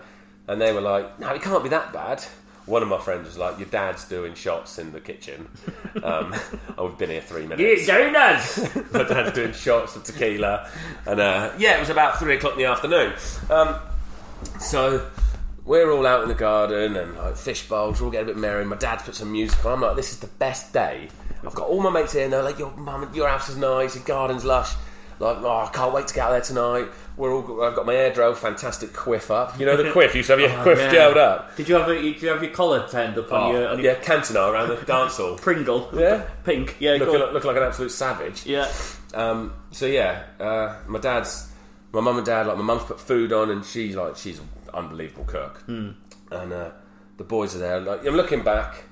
[0.47, 2.25] And they were like, "No, it can't be that bad."
[2.64, 5.49] One of my friends was like, "Your dad's doing shots in the kitchen."
[6.03, 6.33] Um,
[6.79, 7.88] oh, we've been here three minutes.
[7.88, 8.59] Yeah, donuts.
[8.92, 10.71] my dad's doing shots of tequila,
[11.07, 13.14] and uh, yeah, it was about three o'clock in the afternoon.
[13.51, 13.81] Um,
[14.61, 15.11] so
[15.68, 18.40] we're all out in the garden and like fish bowls, we're all getting a bit
[18.40, 18.64] merry.
[18.64, 19.73] My dad's put some music on.
[19.73, 21.09] I'm like, this is the best day.
[21.44, 23.94] I've got all my mates here, and they're like, your mum, your house is nice,
[23.94, 24.73] your garden's lush.
[25.20, 26.88] Like, oh, I can't wait to get out there tonight.
[27.16, 27.62] We're all.
[27.64, 29.59] I've got my air drill, fantastic quiff up.
[29.59, 30.14] You know the quiff.
[30.14, 30.94] You used to have your quiff yeah.
[30.94, 31.57] gelled up.
[31.57, 33.83] Did you have a, did you have your collar turned up on Oh, your, on
[33.83, 35.37] your yeah, Cantona around the dance hall.
[35.37, 35.90] Pringle?
[35.92, 36.22] Yeah.
[36.44, 36.76] Pink.
[36.78, 36.92] Yeah.
[36.92, 38.46] Looking, like, like an absolute savage.
[38.46, 38.70] Yeah.
[39.14, 41.50] Um, so yeah, uh, my dad's,
[41.92, 44.48] my mum and dad, like my mum's put food on, and she's like she's an
[44.72, 45.96] unbelievable cook, and
[46.31, 46.70] uh,
[47.16, 47.81] the boys are there.
[47.81, 48.85] Like I'm looking back,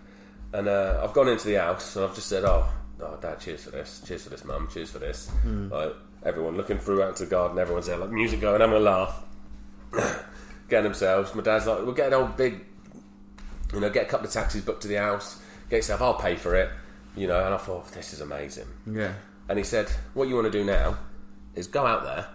[0.53, 2.67] and uh, I've gone into the house, and I've just said, "Oh,
[3.01, 5.95] oh, dad, cheers for this, cheers for this, mum, cheers for this." Like
[6.27, 9.23] everyone looking through out to the garden, everyone's there, like music going, having a laugh,
[10.69, 11.35] getting themselves.
[11.35, 12.67] My dad's like, "We'll get an old big
[13.73, 16.37] you know, get a couple of taxis booked to the house, get yourself, I'll pay
[16.37, 16.71] for it,
[17.17, 17.45] you know.
[17.45, 18.67] And I thought, this is amazing.
[18.91, 19.15] Yeah.
[19.49, 20.99] And he said, what you want to do now
[21.55, 22.27] is go out there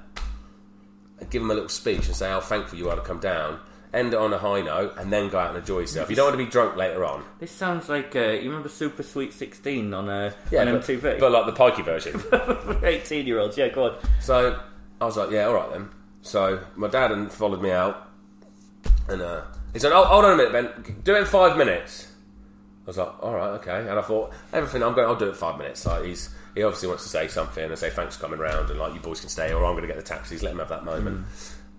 [1.19, 3.59] and give him a little speech and say how thankful you are to come down,
[3.93, 6.09] end it on a high note, and then go out and enjoy yourself.
[6.09, 7.23] You don't want to be drunk later on.
[7.39, 11.19] This sounds like uh, you remember Super Sweet Sixteen on uh, Yeah, on but, MTV.
[11.19, 12.21] but like the pikey version.
[12.83, 13.57] eighteen year olds.
[13.57, 13.97] Yeah, go on.
[14.21, 14.59] So
[14.99, 15.89] I was like, yeah, all right then.
[16.21, 18.07] So my dad and followed me out,
[19.09, 22.07] and uh, he said, oh, hold on a minute, Ben, do it in five minutes.
[22.85, 23.79] I was like, all right, okay.
[23.79, 25.85] And I thought, everything, I'm going, I'll do it in five minutes.
[25.85, 28.79] Like he's, he obviously wants to say something and say thanks for coming round, and
[28.79, 30.43] like you boys can stay, or I'm going to get the taxis.
[30.43, 31.25] Let him have that moment.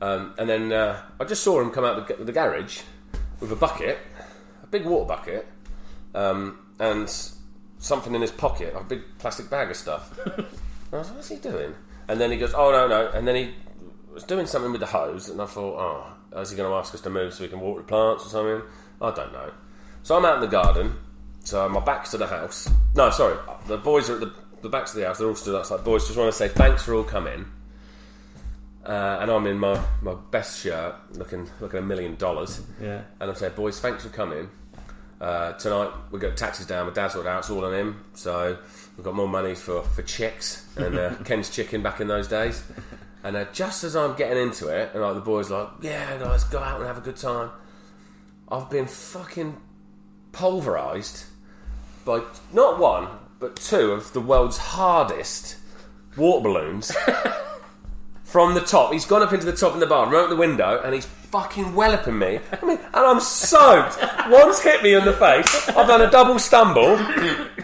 [0.02, 2.80] Um, and then uh, I just saw him come out the, the garage
[3.38, 3.98] with a bucket,
[4.60, 5.46] a big water bucket,
[6.12, 7.08] um, and
[7.78, 10.18] something in his pocket, a big plastic bag of stuff.
[10.92, 11.74] And I was like, what's he doing?
[12.06, 13.08] And then he goes, oh, no, no.
[13.12, 13.54] And then he
[14.12, 16.94] was doing something with the hose, and I thought, oh, is he going to ask
[16.94, 18.60] us to move so we can water the plants or something?
[19.00, 19.50] I don't know.
[20.02, 20.98] So I'm out in the garden,
[21.44, 22.68] so my back's to the house.
[22.94, 23.38] No, sorry,
[23.68, 25.82] the boys are at the, the backs of the house, they're all stood outside.
[25.82, 27.46] Boys, just want to say thanks for all coming.
[28.84, 32.60] Uh, and I'm in my, my best shirt, looking looking a million dollars.
[32.80, 33.02] Yeah.
[33.20, 34.48] And I'm saying, boys, thanks for coming.
[35.20, 36.86] Uh, tonight we've got taxes down.
[36.86, 38.04] My dad's sorted out, it's all on him.
[38.14, 38.58] So
[38.96, 42.64] we've got more money for, for chicks and uh, Ken's chicken back in those days.
[43.22, 46.42] And uh, just as I'm getting into it, and like the boys like, yeah, guys,
[46.42, 47.50] go out and have a good time.
[48.48, 49.60] I've been fucking
[50.32, 51.26] pulverised
[52.04, 53.06] by not one
[53.42, 55.56] but two of the world's hardest
[56.16, 56.92] water balloons
[58.32, 58.94] from the top.
[58.94, 61.06] He's gone up into the top in the bar, right at the window, and he's
[61.32, 62.38] fucking walloping me.
[62.60, 63.96] I mean, and I'm soaked.
[64.28, 65.68] One's hit me in the face.
[65.70, 66.94] I've done a double stumble,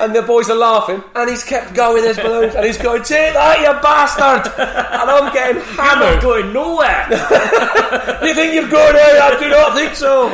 [0.01, 2.03] and the boys are laughing, and he's kept going.
[2.03, 6.23] There's balloons, and he's going, "Take that, you bastard!" And I'm getting hammered.
[6.23, 7.07] You're going nowhere.
[8.19, 9.35] You think you're going out?
[9.35, 10.29] I do not think so.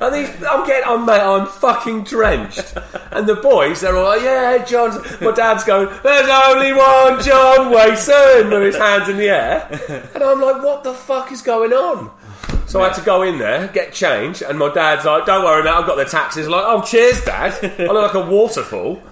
[0.00, 2.74] And these, I'm getting, I'm mate, I'm fucking drenched.
[3.12, 4.96] And the boys, they're all like, yeah, John's.
[5.20, 10.10] My dad's going, there's only one John Wason with his hands in the air.
[10.14, 12.10] And I'm like, what the fuck is going on?
[12.68, 15.64] So I had to go in there, get change, and my dad's like, don't worry,
[15.64, 16.44] mate, I've got the taxis.
[16.44, 17.58] I'm like, oh, cheers, dad.
[17.80, 19.02] I look like a waterfall.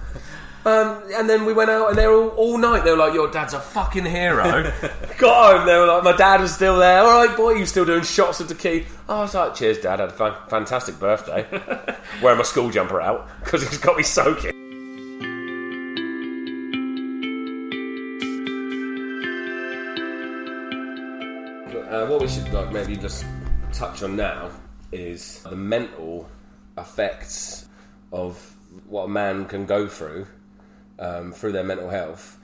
[0.66, 2.84] Um, and then we went out, and they were all, all night.
[2.84, 4.42] They were like, "Your dad's a fucking hero."
[5.18, 7.84] Got home, they were like, "My dad was still there." All right, boy, you still
[7.84, 8.84] doing shots of tequila?
[9.08, 10.00] I was like, "Cheers, dad.
[10.00, 11.46] Had a fan- fantastic birthday."
[12.20, 14.50] Wearing my school jumper out because it's got me soaking.
[21.88, 23.24] Uh, what we should like maybe just
[23.76, 24.50] touch on now
[24.92, 26.28] is the mental
[26.78, 27.66] effects
[28.12, 30.26] of what a man can go through
[30.98, 32.38] um, through their mental health,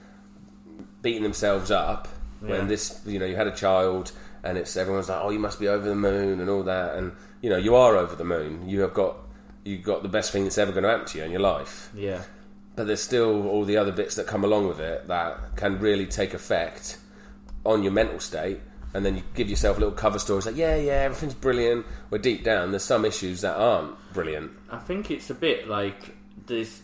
[1.01, 2.07] beating themselves up
[2.39, 4.11] when this, you know, you had a child
[4.43, 7.13] and it's everyone's like, oh, you must be over the moon and all that, and
[7.41, 8.67] you know, you are over the moon.
[8.67, 9.15] You have got
[9.63, 11.39] you have got the best thing that's ever going to happen to you in your
[11.39, 12.21] life yeah.
[12.75, 16.05] but there's still all the other bits that come along with it that can really
[16.05, 16.97] take effect
[17.65, 18.59] on your mental state.
[18.93, 21.85] And then you give yourself a little cover stories like, yeah, yeah, everything's brilliant.
[22.09, 24.51] Where deep down, there's some issues that aren't brilliant.
[24.69, 26.81] I think it's a bit like this.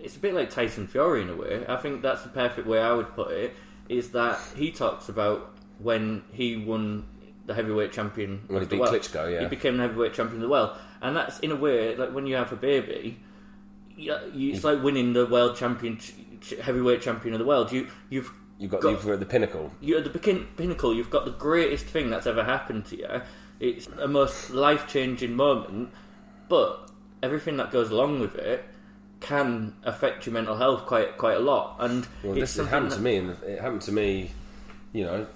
[0.00, 1.64] It's a bit like Tyson Fury in a way.
[1.68, 3.54] I think that's the perfect way I would put it.
[3.88, 7.06] Is that he talks about when he won
[7.46, 8.94] the heavyweight champion When he the beat world.
[8.94, 9.40] Klitschko, yeah.
[9.40, 12.26] he became the heavyweight champion of the world, and that's in a way like when
[12.26, 13.18] you have a baby.
[13.96, 17.72] You, you, it's like winning the world champion, ch- ch- heavyweight champion of the world.
[17.72, 19.72] You you've You've got, got- you've got the pinnacle.
[19.80, 20.94] you're at the begin- pinnacle.
[20.94, 23.22] You've got the greatest thing that's ever happened to you.
[23.58, 25.90] It's a most life changing moment,
[26.48, 26.88] but
[27.22, 28.64] everything that goes along with it
[29.20, 31.76] can affect your mental health quite quite a lot.
[31.80, 34.30] And Well, this happened that- to me, and it happened to me.
[34.92, 35.26] You know,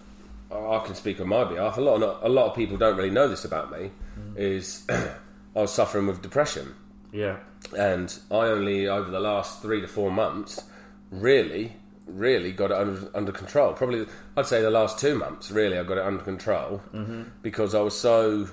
[0.53, 1.77] I I can speak on my behalf.
[1.79, 3.91] A lot, of, a lot of people don't really know this about me.
[4.19, 4.37] Mm.
[4.39, 6.75] Is I was suffering with depression,
[7.13, 7.37] Yeah,
[7.77, 10.63] and I only over the last three to four months
[11.11, 11.77] really,
[12.07, 13.73] really got it under, under control.
[13.73, 15.51] Probably, I'd say the last two months.
[15.51, 17.23] Really, I got it under control Mm-hmm.
[17.43, 18.49] because I was so,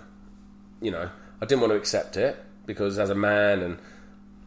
[0.82, 1.10] you know,
[1.42, 3.78] I didn't want to accept it because as a man and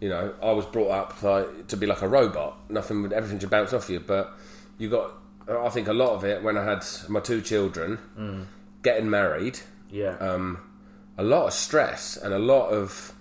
[0.00, 2.70] you know, I was brought up like, to be like a robot.
[2.70, 4.00] Nothing, would- everything should bounce off you.
[4.00, 4.34] But
[4.76, 5.12] you got,
[5.48, 8.46] I think, a lot of it when I had my two children,
[8.82, 10.58] getting married, yeah, um,
[11.16, 13.14] a lot of stress and a lot of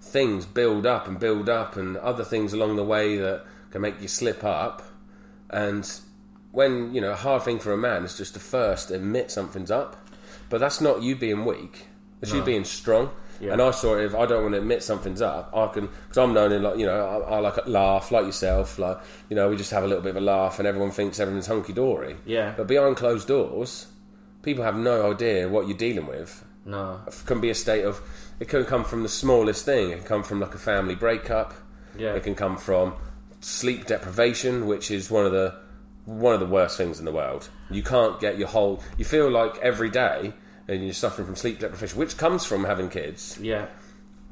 [0.00, 4.00] things build up and build up, and other things along the way that can make
[4.00, 4.82] you slip up.
[5.50, 5.88] And
[6.52, 9.70] when you know, a hard thing for a man is just to first admit something's
[9.70, 9.96] up.
[10.50, 11.86] But that's not you being weak.
[12.22, 13.10] It's you being strong.
[13.40, 13.52] Yeah.
[13.52, 15.54] And I sort of, I don't want to admit something's up.
[15.54, 18.26] I can, because I'm known in like, you know, I, I like a laugh, like
[18.26, 20.90] yourself, like, you know, we just have a little bit of a laugh, and everyone
[20.90, 22.16] thinks everything's hunky dory.
[22.26, 22.54] Yeah.
[22.56, 23.86] But behind closed doors,
[24.42, 26.44] people have no idea what you're dealing with.
[26.64, 28.00] no, It can be a state of,
[28.40, 29.90] it can come from the smallest thing.
[29.90, 31.54] It can come from like a family breakup.
[31.96, 32.14] Yeah.
[32.14, 32.94] It can come from
[33.40, 35.54] sleep deprivation, which is one of the
[36.04, 37.50] one of the worst things in the world.
[37.70, 38.82] You can't get your whole.
[38.96, 40.32] You feel like every day,
[40.66, 43.38] and you're suffering from sleep deprivation, which comes from having kids.
[43.40, 43.66] yeah,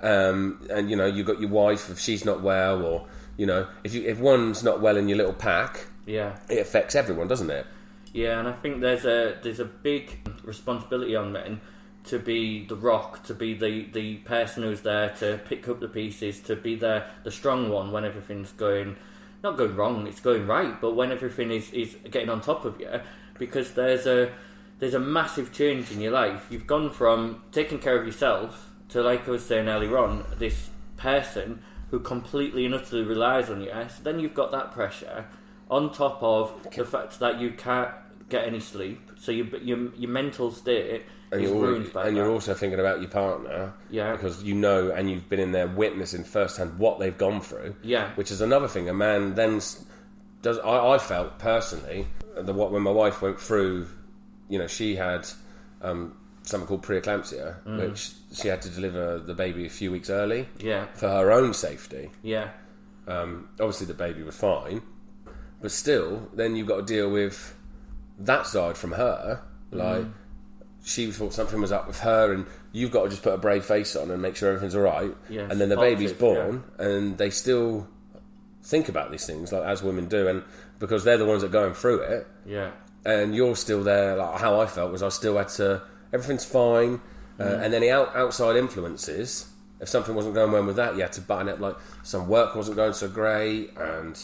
[0.00, 3.66] Um, and you know, you've got your wife if she's not well, or you know,
[3.84, 6.38] if you if one's not well in your little pack, yeah.
[6.48, 7.66] it affects everyone, doesn't it?
[8.12, 11.60] Yeah, and I think there's a there's a big responsibility on men
[12.06, 15.88] to be the rock, to be the, the person who's there to pick up the
[15.88, 18.96] pieces, to be the the strong one when everything's going
[19.42, 22.80] not going wrong, it's going right, but when everything is, is getting on top of
[22.80, 23.00] you,
[23.38, 24.32] because there's a
[24.78, 26.46] there's a massive change in your life.
[26.50, 30.68] You've gone from taking care of yourself to, like I was saying earlier on, this
[30.96, 33.70] person who completely and utterly relies on you.
[33.70, 33.88] Eh?
[33.88, 35.26] So then you've got that pressure
[35.70, 37.90] on top of the fact that you can't
[38.28, 39.12] get any sleep.
[39.16, 42.20] So your your, your mental state and you're, ruined by and that.
[42.20, 44.12] you're also thinking about your partner, Yeah.
[44.12, 48.10] because you know and you've been in there witnessing firsthand what they've gone through, Yeah.
[48.14, 48.88] which is another thing.
[48.88, 49.84] A man then s-
[50.42, 50.58] does.
[50.60, 53.88] I, I felt personally the what when my wife went through,
[54.48, 55.26] you know, she had
[55.82, 57.80] um, something called preeclampsia, Mm.
[57.90, 61.52] which she had to deliver the baby a few weeks early yeah, for her own
[61.54, 62.10] safety.
[62.22, 62.50] yeah,
[63.08, 64.82] Um, obviously, the baby was fine,
[65.60, 67.54] but still, then you've got to deal with
[68.18, 69.40] that side from her.
[69.72, 70.12] Like, Mm.
[70.86, 73.64] She thought something was up with her, and you've got to just put a brave
[73.64, 75.12] face on and make sure everything's all right.
[75.28, 77.88] Yes, and then the baby's born, and they still
[78.62, 80.44] think about these things, like as women do, and
[80.78, 82.70] because they're the ones that are going through it, yeah,
[83.04, 84.16] and you're still there.
[84.16, 85.82] Like how I felt was I still had to.
[86.12, 87.00] Everything's fine,
[87.40, 89.48] uh, and then the out, outside influences.
[89.80, 91.60] If something wasn't going well with that, you had to button it.
[91.60, 94.16] Like some work wasn't going so great, and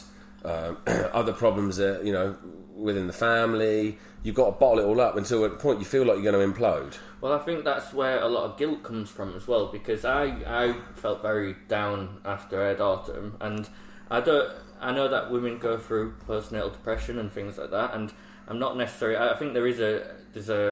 [0.45, 2.37] um, other problems that you know
[2.75, 3.99] within the family.
[4.23, 6.55] You've got to bottle it all up until a point you feel like you're going
[6.55, 6.97] to implode.
[7.21, 10.25] Well, I think that's where a lot of guilt comes from as well, because I
[10.47, 13.69] I felt very down after Ed Autumn, and
[14.11, 18.13] I don't I know that women go through postnatal depression and things like that, and
[18.49, 19.17] I'm not necessarily.
[19.17, 20.72] I I think there is a there's a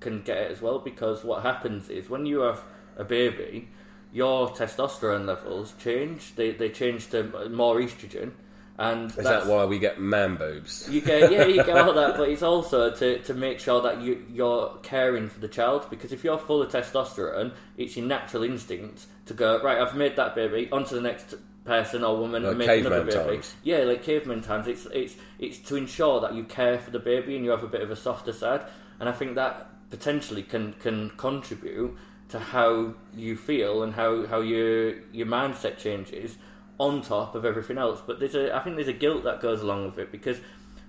[0.00, 2.62] can get it as well because what happens is when you have
[2.96, 3.68] a baby,
[4.12, 6.34] your testosterone levels change.
[6.36, 8.32] They they change to more estrogen,
[8.78, 10.88] and Is that why we get man boobs?
[10.90, 14.00] you get yeah, you get all that, but it's also to, to make sure that
[14.00, 18.42] you you're caring for the child because if you're full of testosterone, it's your natural
[18.42, 19.78] instinct to go right.
[19.78, 21.34] I've made that baby onto the next
[21.64, 23.16] person or woman Like and make another baby.
[23.36, 23.54] times.
[23.62, 24.66] Yeah, like caveman times.
[24.66, 27.68] It's it's it's to ensure that you care for the baby and you have a
[27.68, 28.62] bit of a softer side,
[28.98, 31.96] and I think that potentially can can contribute
[32.28, 36.36] to how you feel and how how your your mindset changes
[36.78, 38.00] on top of everything else.
[38.06, 40.38] But there's a I think there's a guilt that goes along with it because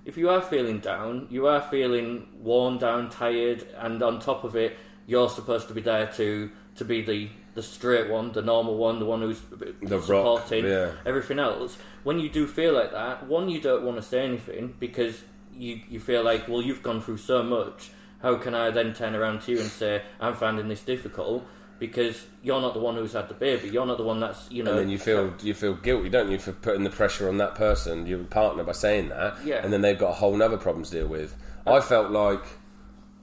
[0.04, 4.56] if you are feeling down, you are feeling worn down, tired, and on top of
[4.56, 8.76] it, you're supposed to be there to to be the the straight one, the normal
[8.76, 10.92] one, the one who's The rock, supporting yeah.
[11.04, 11.76] everything else.
[12.02, 15.80] When you do feel like that, one, you don't want to say anything because you
[15.88, 17.90] you feel like, well, you've gone through so much.
[18.22, 21.44] How can I then turn around to you and say I'm finding this difficult?
[21.80, 23.68] Because you're not the one who's had the baby.
[23.68, 24.70] You're not the one that's you know.
[24.70, 27.56] and then you feel you feel guilty, don't you, for putting the pressure on that
[27.56, 29.44] person, your partner, by saying that.
[29.44, 29.64] Yeah.
[29.64, 31.36] And then they've got a whole other problem to deal with.
[31.66, 32.44] I felt like,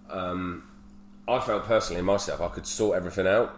[0.10, 0.68] um,
[1.28, 3.58] I felt personally myself, I could sort everything out,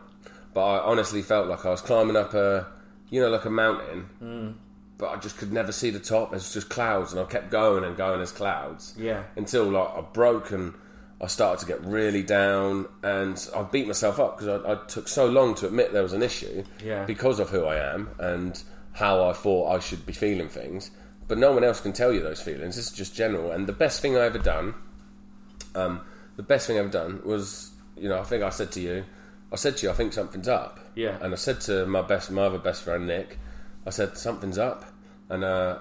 [0.54, 2.68] but I honestly felt like I was climbing up a,
[3.10, 4.10] you know, like a mountain.
[4.22, 4.54] Mm.
[5.00, 6.32] But I just could never see the top.
[6.32, 8.94] It's just clouds, and I kept going and going as clouds.
[8.96, 9.24] Yeah.
[9.36, 10.76] Until like I broke and
[11.22, 15.08] I started to get really down, and I beat myself up because I, I took
[15.08, 17.06] so long to admit there was an issue Yeah.
[17.06, 18.62] because of who I am and
[18.94, 20.90] how I thought I should be feeling things.
[21.28, 22.76] But no one else can tell you those feelings.
[22.76, 23.52] This is just general.
[23.52, 24.74] And the best thing I ever done,
[25.76, 26.02] um,
[26.36, 29.06] the best thing I ever done was, you know, I think I said to you,
[29.52, 30.80] I said to you, I think something's up.
[30.96, 31.18] Yeah.
[31.22, 33.38] And I said to my best, my other best friend Nick,
[33.86, 34.86] I said something's up,
[35.30, 35.78] and uh,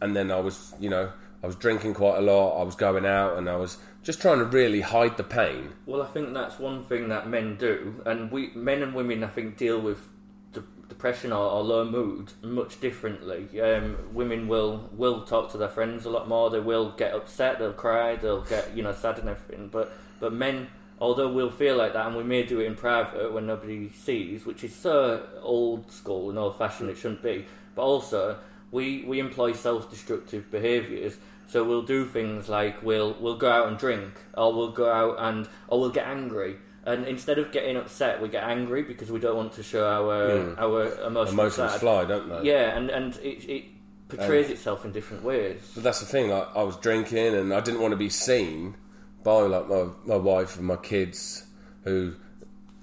[0.00, 1.10] and then I was, you know,
[1.42, 2.60] I was drinking quite a lot.
[2.60, 5.72] I was going out, and I was just trying to really hide the pain.
[5.86, 9.28] Well, I think that's one thing that men do, and we men and women, I
[9.28, 10.06] think, deal with
[10.52, 13.60] de- depression or, or low mood much differently.
[13.60, 16.50] Um, women will will talk to their friends a lot more.
[16.50, 17.58] They will get upset.
[17.58, 18.16] They'll cry.
[18.16, 19.68] They'll get you know sad and everything.
[19.68, 19.90] But
[20.20, 20.68] but men,
[21.00, 24.44] although we'll feel like that, and we may do it in private when nobody sees,
[24.44, 26.90] which is so old school and old fashioned.
[26.90, 27.46] It shouldn't be.
[27.74, 28.38] But also,
[28.70, 31.16] we we employ self destructive behaviours.
[31.54, 35.14] So we'll do things like we'll we'll go out and drink, or we'll go out
[35.20, 36.56] and or we'll get angry.
[36.84, 40.30] And instead of getting upset, we get angry because we don't want to show our
[40.30, 40.58] Mm.
[40.58, 41.78] our Emotions side.
[41.78, 42.50] fly, don't they?
[42.50, 43.64] Yeah, and and it, it
[44.08, 45.60] portrays And- itself in different ways.
[45.76, 46.28] But that's the thing.
[46.28, 48.74] Like I was drinking, and I didn't want to be seen
[49.22, 51.46] by like my my wife and my kids,
[51.84, 52.14] who,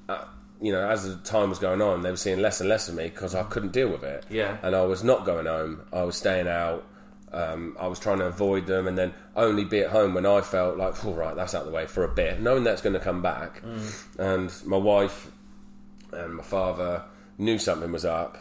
[0.07, 0.23] uh,
[0.61, 2.95] you know, as the time was going on, they were seeing less and less of
[2.95, 4.25] me because I couldn't deal with it.
[4.29, 4.59] Yeah.
[4.63, 5.81] And I was not going home.
[5.91, 6.85] I was staying out.
[7.33, 10.41] Um, I was trying to avoid them, and then only be at home when I
[10.41, 12.93] felt like, all right, that's out of the way for a bit, knowing that's going
[12.93, 13.61] to come back.
[13.61, 14.19] Mm.
[14.19, 15.31] And my wife
[16.11, 17.03] and my father
[17.37, 18.37] knew something was up,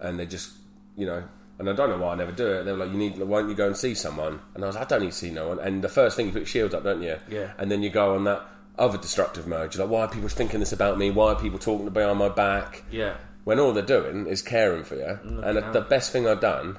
[0.00, 0.52] and they just,
[0.96, 1.24] you know,
[1.58, 2.64] and I don't know why I never do it.
[2.64, 4.76] They were like, "You need, why don't you go and see someone?" And I was,
[4.76, 6.46] like, "I don't need to see no one." And the first thing you put your
[6.46, 7.16] shield up, don't you?
[7.28, 7.52] Yeah.
[7.58, 8.42] And then you go on that
[8.78, 9.74] other destructive mode.
[9.74, 11.10] You're like, "Why are people thinking this about me?
[11.10, 13.14] Why are people talking behind my back?" Yeah.
[13.44, 15.18] When all they're doing is caring for you.
[15.22, 15.72] Looking and out.
[15.74, 16.78] the best thing I've done,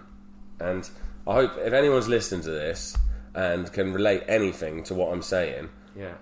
[0.60, 0.90] and
[1.28, 2.98] I hope if anyone's listening to this
[3.36, 6.16] and can relate anything to what I'm saying, Yeah.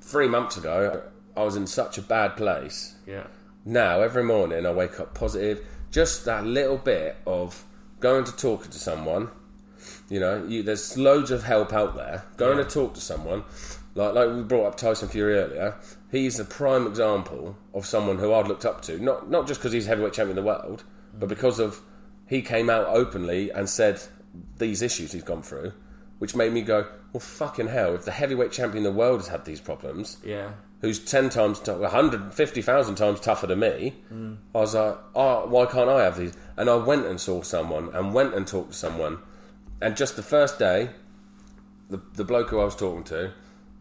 [0.00, 1.02] three months ago,
[1.36, 2.94] I was in such a bad place.
[3.06, 3.24] Yeah.
[3.64, 5.64] Now, every morning, I wake up positive.
[5.90, 7.64] Just that little bit of
[8.00, 9.30] going to talking to someone.
[10.08, 12.24] You know, you, there's loads of help out there.
[12.36, 13.44] Going to talk to someone,
[13.94, 15.76] like like we brought up Tyson Fury earlier.
[16.10, 18.98] He's a prime example of someone who I'd looked up to.
[18.98, 20.84] Not not just because he's heavyweight champion of the world,
[21.18, 21.80] but because of
[22.28, 24.00] he came out openly and said
[24.58, 25.72] these issues he's gone through,
[26.18, 27.94] which made me go, well, fucking hell!
[27.94, 30.50] If the heavyweight champion of the world has had these problems, Yeah.
[30.82, 34.36] who's 10 times, t- 150,000 times tougher than me, Mm.
[34.54, 36.36] I was like, oh, why can't I have these?
[36.56, 39.18] And I went and saw someone and went and talked to someone.
[39.80, 40.90] And just the first day,
[41.88, 43.32] the, the bloke who I was talking to,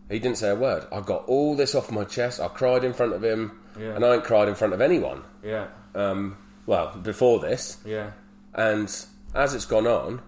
[0.10, 0.86] he didn't say a word.
[0.92, 2.40] I got all this off my chest.
[2.40, 3.94] I cried in front of him, Yeah.
[3.96, 5.24] and I ain't cried in front of anyone.
[5.44, 5.68] Yeah.
[5.96, 7.78] Um, well, before this.
[7.86, 8.12] Yeah.
[8.58, 8.94] And
[9.36, 10.22] as it's gone on,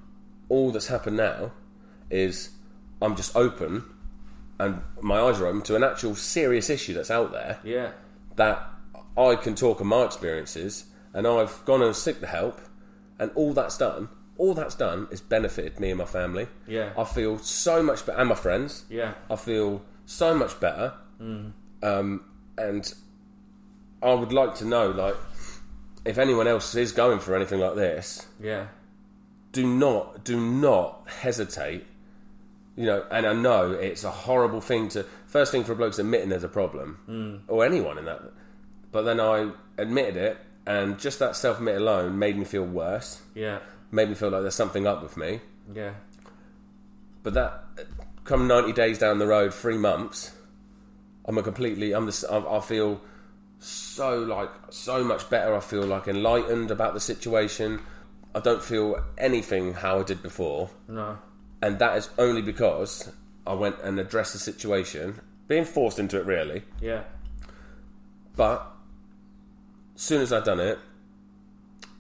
[0.50, 1.52] all that's happened now
[2.10, 2.52] is
[3.02, 3.84] I'm just open
[4.60, 7.92] and my eyes are open to an actual serious issue that's out there Yeah.
[8.36, 8.68] that
[9.18, 12.60] I can talk of my experiences and I've gone and seek the help
[13.18, 16.92] and all that's done all that's done is benefited me and my family Yeah.
[16.98, 19.14] I feel so much better and my friends Yeah.
[19.30, 21.52] I feel so much better Mm.
[21.84, 22.24] um,
[22.58, 22.94] and
[24.02, 25.16] I would like to know like
[26.06, 28.68] if anyone else is going for anything like this Yeah.
[29.52, 31.86] do not do not hesitate
[32.76, 36.00] you know and i know it's a horrible thing to first thing for a bloke's
[36.00, 37.40] admitting there's a problem Mm.
[37.48, 38.22] or anyone in that
[38.92, 43.60] but then i admitted it and just that self-admit alone made me feel worse Yeah.
[43.92, 45.42] made me feel like there's something up with me
[45.74, 45.94] Yeah.
[47.24, 47.64] but that
[48.24, 50.32] come 90 days down the road three months
[51.26, 53.02] i'm a completely i'm I, I feel
[53.60, 57.80] so like so much better i feel like enlightened about the situation
[58.34, 61.18] i don't feel anything how i did before No.
[61.62, 63.12] and that is only because
[63.48, 66.62] I went and addressed the situation, being forced into it really.
[66.80, 67.02] Yeah.
[68.36, 68.68] But
[69.96, 70.78] as soon as I'd done it,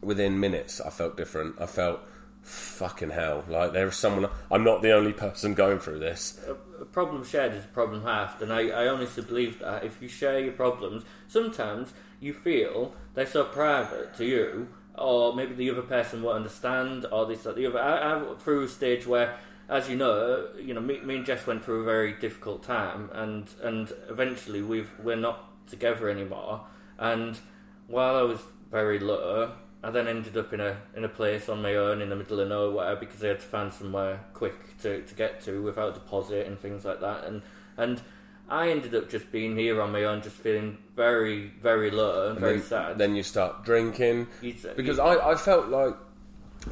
[0.01, 1.60] within minutes, I felt different.
[1.60, 2.01] I felt
[2.43, 3.45] fucking hell.
[3.49, 4.30] Like there is someone.
[4.51, 6.39] I'm not the only person going through this.
[6.82, 10.07] A problem shared is a problem halved, and I, I honestly believe that if you
[10.07, 15.82] share your problems, sometimes you feel they're so private to you, or maybe the other
[15.82, 17.80] person won't understand, or this or the other.
[17.80, 21.25] I, I went through a stage where, as you know, you know, me, me and
[21.25, 26.65] Jess went through a very difficult time, and and eventually we've we're not together anymore.
[26.97, 27.39] And
[27.88, 31.61] while I was very low, I then ended up in a in a place on
[31.61, 35.01] my own in the middle of nowhere because I had to find somewhere quick to,
[35.03, 37.23] to get to without deposit and things like that.
[37.25, 37.41] And
[37.77, 38.01] and
[38.49, 42.32] I ended up just being here on my own, just feeling very very low and,
[42.32, 42.97] And very then, sad.
[42.97, 45.95] then you start drinking You- because you- I, I felt like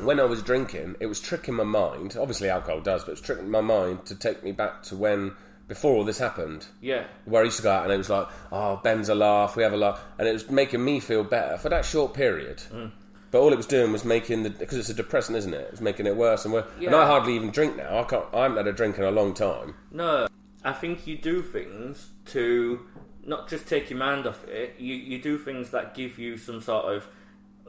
[0.02, 2.18] when I was drinking, it was tricking my mind.
[2.20, 5.32] Obviously, alcohol does, but it's tricking my mind to take me back to when
[5.68, 6.66] before all this happened.
[6.82, 9.56] yeah where I used to go out and it was like, oh, Ben's a laugh,
[9.56, 12.58] we have a laugh, and it was making me feel better for that short period.
[12.72, 12.92] Mm.
[13.30, 15.62] But all it was doing was making the because it's a depressant, isn't it?
[15.62, 16.66] It was making it worse and worse.
[16.80, 18.00] And I hardly even drink now.
[18.00, 18.26] I can't.
[18.34, 19.76] I haven't had a drink in a long time.
[19.92, 20.28] No,
[20.64, 22.86] I think you do things to
[23.26, 24.76] not just take your mind off it.
[24.80, 27.08] You you do things that give you some sort of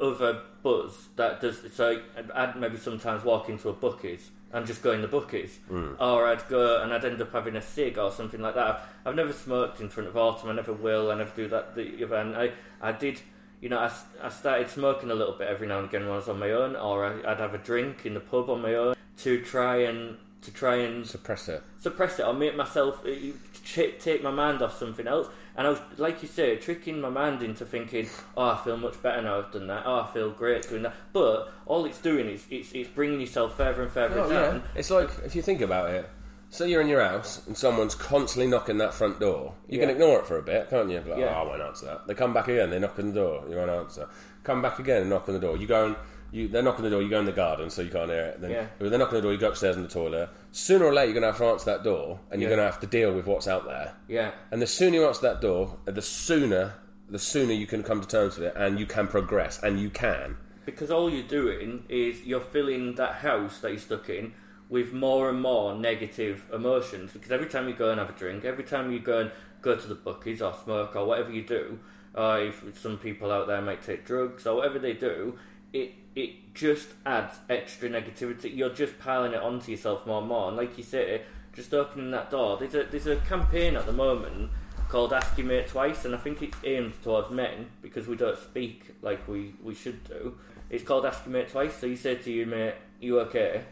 [0.01, 1.61] other buzz that does.
[1.73, 2.03] So
[2.35, 5.59] I'd maybe sometimes walk into a Bucky's and just go in the Bucky's,
[5.99, 8.67] or I'd go and I'd end up having a cig or something like that.
[8.67, 10.49] I've, I've never smoked in front of Autumn.
[10.51, 11.11] I never will.
[11.11, 11.75] I never do that.
[11.75, 12.35] The event.
[12.37, 13.21] I I did.
[13.61, 13.91] You know, I,
[14.23, 16.53] I started smoking a little bit every now and again when I was on my
[16.53, 19.79] own, or I, I'd have a drink in the pub on my own to try
[19.79, 21.63] and to try and Suppress it.
[21.81, 25.27] suppress it or make myself uh, take my mind off something else.
[25.59, 29.03] And I was, like you say, tricking my mind into thinking, "Oh, I feel much
[29.03, 29.83] better now I've done that.
[29.85, 33.57] Oh, I feel great doing that." But all it's doing is it's, it's bringing yourself
[33.57, 34.55] further and further Oh, down.
[34.57, 34.61] yeah.
[34.77, 36.09] It's like if you think about it.
[36.51, 39.53] Say you're in your house and someone's constantly knocking that front door.
[39.69, 41.01] You can ignore it for a bit, can't you?
[41.07, 41.35] Like, Yeah.
[41.37, 42.07] oh, I won't answer that.
[42.07, 42.71] They come back again.
[42.71, 43.45] They knock on the door.
[43.51, 44.09] You won't answer.
[44.45, 45.59] Come back again and knock on the door.
[45.59, 45.97] You go and
[46.33, 46.49] you.
[46.49, 47.03] They knock on the door.
[47.03, 48.41] You go in the garden so you can't hear it.
[48.41, 48.67] Then Yeah.
[48.79, 49.33] they knock on the door.
[49.33, 50.31] You go upstairs in the toilet.
[50.59, 52.57] Sooner or later, you're gonna have to answer that door, and you're Yeah.
[52.57, 53.95] gonna have to deal with what's out there.
[54.09, 56.75] Yeah, And the sooner you answer that door, the sooner
[57.09, 59.89] the sooner you can come to terms with it, and you can progress, and you
[59.89, 60.37] can.
[60.67, 64.35] because all you're doing is you're filling that house that you're stuck in
[64.69, 67.13] with more and more negative emotions.
[67.15, 69.31] Because every time you go and have a drink, every time you go and
[69.63, 71.79] go to the buckies or smoke or whatever you do,
[72.15, 75.39] or if some people out there might take drugs or whatever they do,
[75.73, 78.57] it it just adds extra negativity.
[78.57, 80.49] You're just piling it onto yourself more and more.
[80.49, 81.23] And like you say,
[81.55, 82.57] just opening that door.
[82.57, 84.51] There's a there's a campaign at the moment
[84.89, 88.39] called Ask Your Mate Twice, and I think it's aimed towards men because we don't
[88.39, 90.39] speak like we, we should do.
[90.71, 93.65] It's called Ask Your Mate Twice, so you say to your mate, You okay?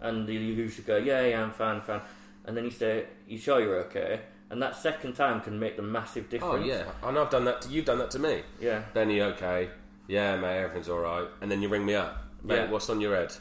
[0.00, 2.00] And you usually go, Yeah, yeah, I'm fine, fine.
[2.44, 4.20] And then you say, You sure you're okay?
[4.50, 6.54] And that second time can make the massive difference.
[6.54, 6.86] Oh difference.
[7.02, 7.62] yeah, I know I've done that.
[7.62, 8.42] To, you've done that to me.
[8.60, 8.82] Yeah.
[8.92, 9.70] Then you okay?
[10.06, 11.26] Yeah, mate, everything's all right.
[11.40, 12.56] And then you ring me up, mate.
[12.56, 12.70] Yeah.
[12.70, 13.32] What's on your head?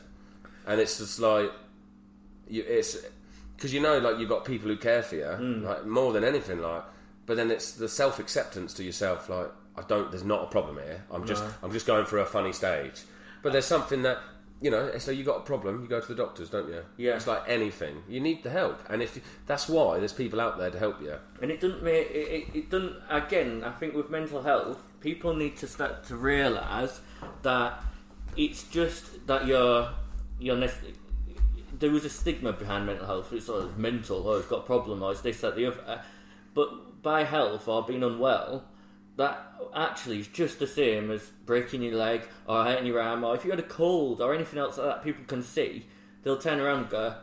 [0.66, 1.52] And it's just like,
[2.48, 2.98] you, it's
[3.56, 5.64] because you know, like you've got people who care for you, Hmm.
[5.64, 6.84] like more than anything, like.
[7.26, 9.48] But then it's the self acceptance to yourself, like
[9.78, 10.12] I don't.
[10.12, 11.04] There's not a problem here.
[11.12, 13.02] I'm just, I'm just going through a funny stage.
[13.42, 14.20] But there's something that.
[14.64, 16.84] You know, so you got a problem, you go to the doctors, don't you?
[16.96, 17.16] Yeah.
[17.18, 18.02] It's like anything.
[18.08, 21.02] You need the help, and if you, that's why there's people out there to help
[21.02, 21.16] you.
[21.42, 23.64] And it doesn't make it, it, it doesn't again.
[23.66, 27.02] I think with mental health, people need to start to realise
[27.42, 27.84] that
[28.38, 29.90] it's just that you're
[30.40, 30.56] you're.
[30.58, 30.96] nec-
[31.78, 33.34] There was a stigma behind mental health.
[33.34, 34.26] It's sort of mental.
[34.26, 35.04] Oh, it's got a problem.
[35.04, 36.02] Or it's this, that, the other.
[36.54, 38.64] But by health or being unwell,
[39.18, 43.36] that actually is just the same as breaking your leg or hurting your arm, or
[43.36, 45.86] if you had a cold or anything else like that, people can see.
[46.24, 47.14] they'll turn around and go,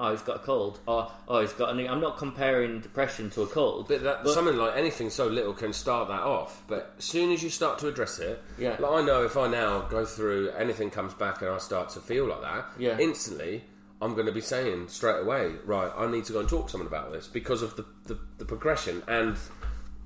[0.00, 3.42] "Oh, he's got a cold," or "Oh, he's got." An, I'm not comparing depression to
[3.42, 6.64] a cold, But, that, something like anything so little can start that off.
[6.66, 8.76] But as soon as you start to address it, Yeah.
[8.80, 12.00] like I know if I now go through anything comes back and I start to
[12.00, 12.98] feel like that, Yeah.
[12.98, 13.64] instantly
[14.00, 16.70] I'm going to be saying straight away, right, I need to go and talk to
[16.72, 19.36] someone about this because of the, the, the progression and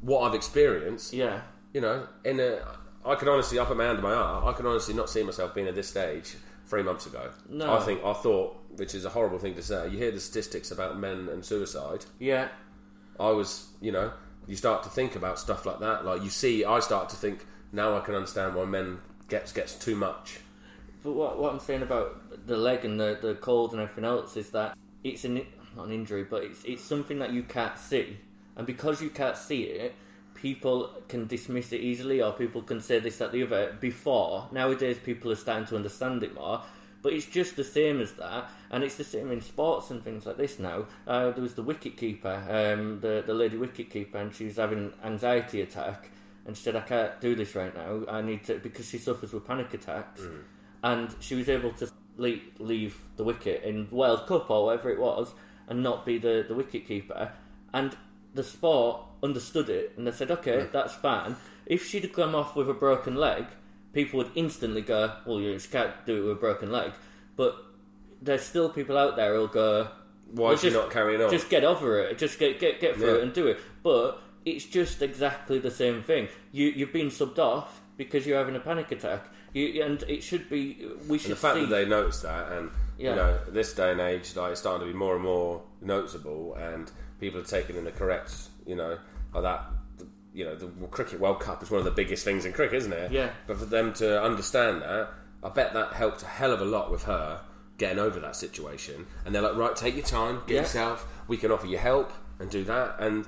[0.02, 1.12] what I've experienced.
[1.14, 1.40] yeah,
[1.72, 4.52] You know, in a, uh, I can honestly, up at my hand my art, I
[4.52, 6.36] can honestly not see myself being at this stage
[6.66, 7.30] three months ago.
[7.48, 7.72] No.
[7.74, 10.70] I think, I thought, which is a horrible thing to say, you hear the statistics
[10.70, 12.04] about men and suicide.
[12.18, 12.48] yeah,
[13.20, 14.12] I was, you know,
[14.46, 16.04] you start to think about stuff like that.
[16.04, 18.98] Like you see, I start to think now I can understand why men
[19.28, 20.40] gets gets too much.
[21.02, 24.36] But what, what I'm saying about the leg and the, the cold and everything else
[24.36, 25.44] is that it's an
[25.76, 28.16] not an injury, but it's it's something that you can't see,
[28.56, 29.94] and because you can't see it,
[30.34, 33.76] people can dismiss it easily, or people can say this that the other.
[33.80, 36.62] Before nowadays, people are starting to understand it more.
[37.02, 40.24] But it's just the same as that, and it's the same in sports and things
[40.24, 40.86] like this now.
[41.04, 44.56] Uh, there was the wicket keeper, um, the the lady wicket keeper, and she was
[44.56, 46.10] having anxiety attack,
[46.46, 48.04] and she said, "I can't do this right now.
[48.08, 50.22] I need to," because she suffers with panic attacks
[50.82, 54.98] and she was able to leave, leave the wicket in World Cup or whatever it
[54.98, 55.32] was,
[55.68, 57.32] and not be the, the wicket keeper.
[57.72, 57.96] And
[58.34, 62.56] the sport understood it, and they said, "Okay, that's fine." If she'd have come off
[62.56, 63.44] with a broken leg,
[63.92, 66.92] people would instantly go, "Well, you can't do it with a broken leg."
[67.36, 67.56] But
[68.20, 69.88] there's still people out there who'll go,
[70.30, 72.18] Why "Well, is she not carrying on?" Just get over it.
[72.18, 73.18] Just get get get through Yeah.
[73.18, 76.28] it and do it." But it's just exactly the same thing.
[76.52, 79.28] You you've been subbed off because you're having a panic attack.
[79.52, 80.88] You, and it should be.
[81.08, 81.60] We should And the fact see.
[81.66, 83.10] that they notice that, and Yeah.
[83.10, 86.54] you know, this day and age, like it's starting to be more and more noticeable,
[86.54, 86.90] and
[87.22, 88.34] people are taking in the correct,
[88.66, 88.98] you know,
[89.32, 89.64] like that.
[90.34, 92.92] You know, the cricket World Cup is one of the biggest things in cricket, isn't
[92.92, 93.12] it?
[93.12, 93.30] Yeah.
[93.46, 95.10] But for them to understand that,
[95.42, 97.40] I bet that helped a hell of a lot with her
[97.78, 99.06] getting over that situation.
[99.24, 100.60] And they're like, right, take your time, get Yeah.
[100.62, 101.06] yourself.
[101.28, 102.96] We can offer you help and do that.
[102.98, 103.24] And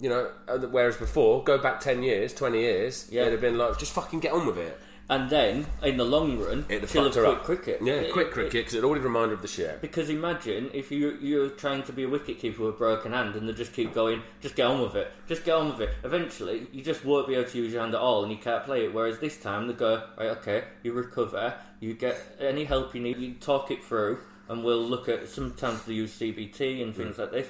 [0.00, 0.30] you know,
[0.70, 3.24] whereas before, go back ten years, twenty years, Yeah.
[3.24, 4.78] they'd have been like, just fucking get on with it.
[5.10, 7.44] And then in the long run, It'd have she'll fucked her quit up.
[7.44, 7.80] cricket.
[7.82, 9.80] Yeah, It- quit cricket because it already reminded her of the shit.
[9.82, 13.48] Because imagine if you you're trying to be a wicketkeeper with a broken hand and
[13.48, 15.90] they just keep going, just get on with it, just get on with it.
[16.04, 18.64] Eventually, you just won't be able to use your hand at all, and you can't
[18.64, 18.94] play it.
[18.94, 23.18] Whereas this time they go, right, okay, you recover, you get any help you need,
[23.18, 25.28] you talk it through, and we'll look at.
[25.28, 27.48] Sometimes they use CBT and things like this.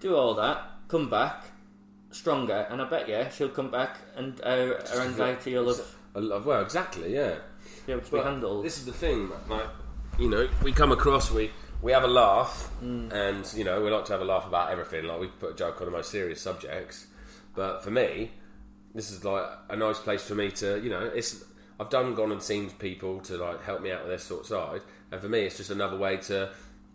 [0.00, 1.44] Do all that, come back
[2.10, 4.46] stronger, and I bet yeah she'll come back and uh,
[4.90, 5.84] her anxiety will have
[6.16, 7.34] I love, well, exactly, yeah.
[7.88, 8.62] able to be But.
[8.62, 9.66] This is the thing, like
[10.18, 11.50] you know, we come across, we
[11.82, 13.12] we have a laugh, Mm.
[13.12, 15.04] and you know, we like to have a laugh about everything.
[15.04, 17.06] Like we put a joke on the most serious subjects,
[17.54, 18.32] but for me,
[18.94, 21.44] this is like a nice place for me to, you know, it's.
[21.78, 24.46] I've done gone and seen people to like help me out with this sort of
[24.46, 24.80] side,
[25.12, 26.48] and for me, it's just another way to.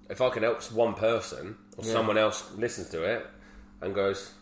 [0.09, 1.93] If I can help one person or Yeah.
[1.93, 3.25] someone else listens to it
[3.81, 4.33] and goes,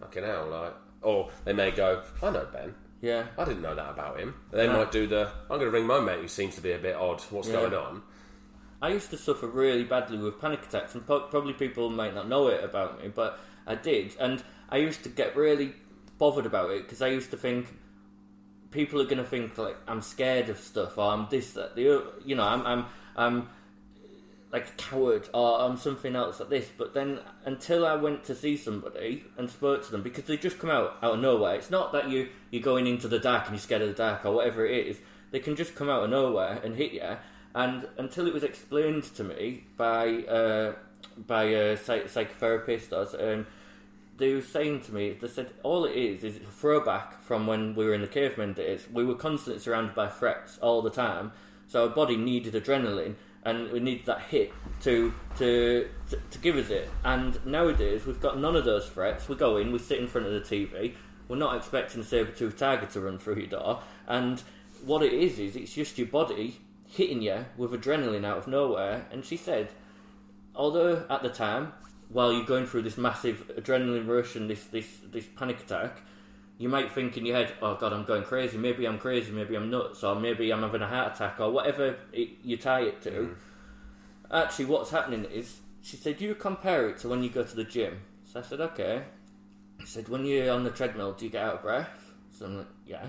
[0.00, 3.26] "Fucking hell!" Like, or they may go, "I know Ben." Yeah.
[3.38, 4.34] I didn't know that about him.
[4.50, 4.78] They No.
[4.78, 5.28] might do the.
[5.42, 7.20] I'm going to ring my mate who seems to be a bit odd.
[7.30, 7.56] What's Yeah.
[7.60, 8.02] going on?
[8.80, 12.28] I used to suffer really badly with panic attacks, and po- probably people might not
[12.28, 15.74] know it about me, but I did, and I used to get really
[16.18, 17.68] bothered about it because I used to think
[18.70, 21.88] people are going to think like I'm scared of stuff, or I'm this, that, the,
[21.90, 22.84] o- you know, I'm, I'm,
[23.16, 23.48] I'm
[24.52, 26.68] like a coward, or I'm something else like this.
[26.76, 30.58] But then, until I went to see somebody and spoke to them, because they just
[30.58, 31.56] come out out of nowhere.
[31.56, 34.24] It's not that you you're going into the dark and you're scared of the dark
[34.24, 34.98] or whatever it is.
[35.32, 37.16] They can just come out of nowhere and hit you.
[37.54, 40.74] And until it was explained to me by uh,
[41.16, 43.46] by a psych- psychotherapist, or, um,
[44.18, 47.74] they were saying to me, they said all it is is a throwback from when
[47.74, 48.86] we were in the caveman days.
[48.92, 51.32] We were constantly surrounded by threats all the time,
[51.66, 53.16] so our body needed adrenaline
[53.46, 56.90] and we need that hit to to to, to give us it.
[57.04, 59.28] And nowadays we've got none of those threats.
[59.28, 60.94] We go in, we sit in front of the TV.
[61.28, 64.42] We're not expecting a saber-tooth tiger to run through your door, and
[64.84, 69.06] what it is is it's just your body hitting you with adrenaline out of nowhere.
[69.10, 69.70] And she said
[70.56, 71.72] although at the time,
[72.08, 76.00] while you're going through this massive adrenaline rush and this, this, this panic attack,
[76.58, 79.56] you might think in your head, oh god, I'm going crazy, maybe I'm crazy, maybe
[79.56, 83.02] I'm nuts, or maybe I'm having a heart attack, or whatever it, you tie it
[83.02, 83.10] to.
[83.10, 83.34] Mm.
[84.30, 87.64] Actually, what's happening is, she said, you compare it to when you go to the
[87.64, 88.00] gym.
[88.24, 89.04] So I said, okay.
[89.80, 92.12] She said, when you're on the treadmill, do you get out of breath?
[92.30, 93.08] So I'm like, yeah.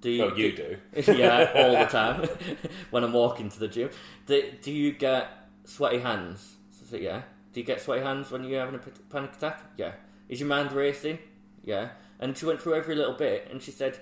[0.00, 0.76] Do you, Oh, you do.
[1.12, 2.28] yeah, all the time
[2.90, 3.90] when I'm walking to the gym.
[4.26, 5.28] Do, do you get
[5.64, 6.56] sweaty hands?
[6.70, 7.22] So I said, yeah.
[7.52, 8.78] Do you get sweaty hands when you're having a
[9.10, 9.62] panic attack?
[9.78, 9.92] Yeah.
[10.28, 11.18] Is your mind racing?
[11.64, 11.90] Yeah.
[12.24, 13.98] And she went through every little bit and she said,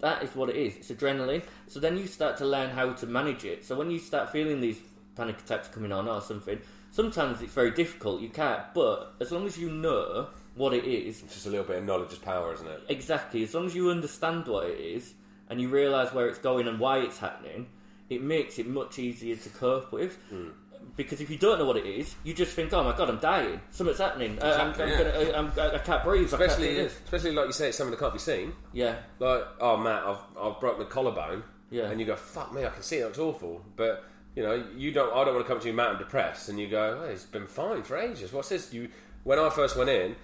[0.00, 0.76] that is what it is.
[0.76, 1.42] It's adrenaline.
[1.68, 3.64] So then you start to learn how to manage it.
[3.64, 4.78] So when you start feeling these
[5.16, 6.58] panic attacks coming on or something.
[6.90, 8.20] Sometimes it's very difficult.
[8.20, 11.78] You can't, but as long as you know what it is, Just a little bit
[11.78, 12.82] of knowledge is power, isn't it?
[12.88, 13.42] exactly.
[13.42, 15.14] As long as you understand what it is
[15.48, 17.68] and you realise where it's going and why it's happening,
[18.10, 20.16] it makes it much easier to cope with.
[20.28, 20.48] Hmm.
[20.96, 23.18] Because if you don't know what it is, you just think, "Oh my god, I'm
[23.18, 23.60] dying.
[23.70, 24.38] Something's happening.
[24.40, 24.98] Uh, I'm, I'm yeah.
[24.98, 26.28] gonna, uh, I'm, I can't breathe.
[26.34, 28.52] I can't Especially, this." especially like you say, it's something that can't be seen.
[28.72, 31.44] Yeah, Like, oh Matt, I've I've broke my collarbone.
[31.70, 31.84] Yeah.
[31.90, 33.64] And you go, fuck me, I can see it looks awful.
[33.76, 34.04] But
[34.36, 35.10] you know, you don't.
[35.14, 37.24] I don't want to come to you, Matt, I'm depressed, and you go, oh, it's
[37.24, 38.32] been fine for ages.
[38.32, 38.72] What's this?
[38.74, 38.90] You,
[39.24, 40.16] when I first went in,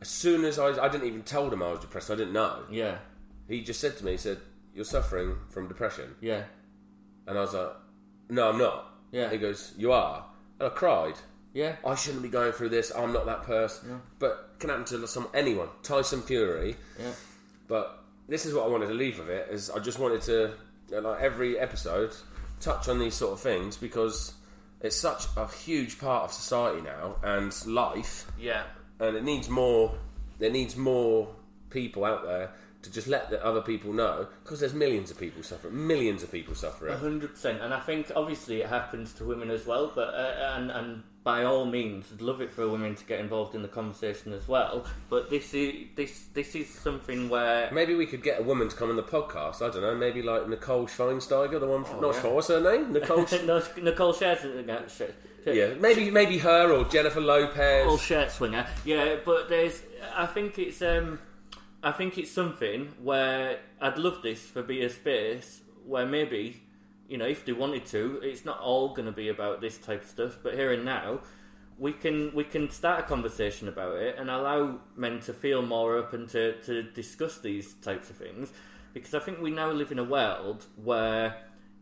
[0.00, 2.10] as soon as I, I didn't even tell him I was depressed.
[2.10, 2.64] I didn't know.
[2.70, 2.98] yeah,
[3.48, 4.38] He just said to me, he said,
[4.74, 6.42] "You're suffering from depression," yeah,
[7.28, 7.70] and I was like,
[8.28, 9.30] "No, I'm not." Yeah.
[9.30, 10.24] He goes, "You are,"
[10.60, 11.14] and I cried.
[11.54, 11.76] yeah.
[11.86, 12.92] I shouldn't be going through this.
[12.94, 14.00] I'm not that person.
[14.18, 15.68] But it can happen to some anyone.
[15.82, 16.76] Tyson Fury.
[16.98, 17.12] Yeah.
[17.68, 19.48] But this is what I wanted to leave with it.
[19.50, 20.52] Is I just wanted to,
[20.90, 22.12] you know, like every episode,
[22.60, 24.34] touch on these sort of things because
[24.82, 28.64] it's such a huge part of society now and life, Yeah.
[29.00, 29.94] and it needs more.
[30.38, 31.34] There needs more
[31.70, 32.50] people out there
[32.86, 35.86] to just let the other people know because there's millions of people suffering.
[35.86, 36.96] Millions of people suffering.
[36.96, 39.90] hundred percent, and I think obviously it happens to women as well.
[39.94, 43.56] But uh, and and by all means, I'd love it for women to get involved
[43.56, 44.86] in the conversation as well.
[45.10, 48.76] But this is this this is something where Maybe we could get a woman to
[48.76, 49.56] come on the podcast.
[49.56, 49.96] I don't know.
[49.96, 52.20] Maybe like Nicole Schweinsteiger, the one from not yeah.
[52.22, 52.92] Schwe- what's her name?
[52.92, 53.26] Nicole.
[53.26, 55.14] Sch- no, Nicole shares it.
[55.46, 57.86] yeah, maybe maybe her or Jennifer Lopez.
[57.88, 58.64] All shirt swinger.
[58.84, 59.82] Yeah, but there's.
[60.14, 60.80] I think it's.
[60.80, 61.18] um
[61.86, 66.60] I think it's something where I'd love this for be a space where maybe,
[67.08, 70.02] you know, if they wanted to, it's not all going to be about this type
[70.02, 70.38] of stuff.
[70.42, 71.20] But here and now,
[71.78, 75.94] we can we can start a conversation about it and allow men to feel more
[75.94, 78.52] open to to discuss these types of things,
[78.92, 81.36] because I think we now live in a world where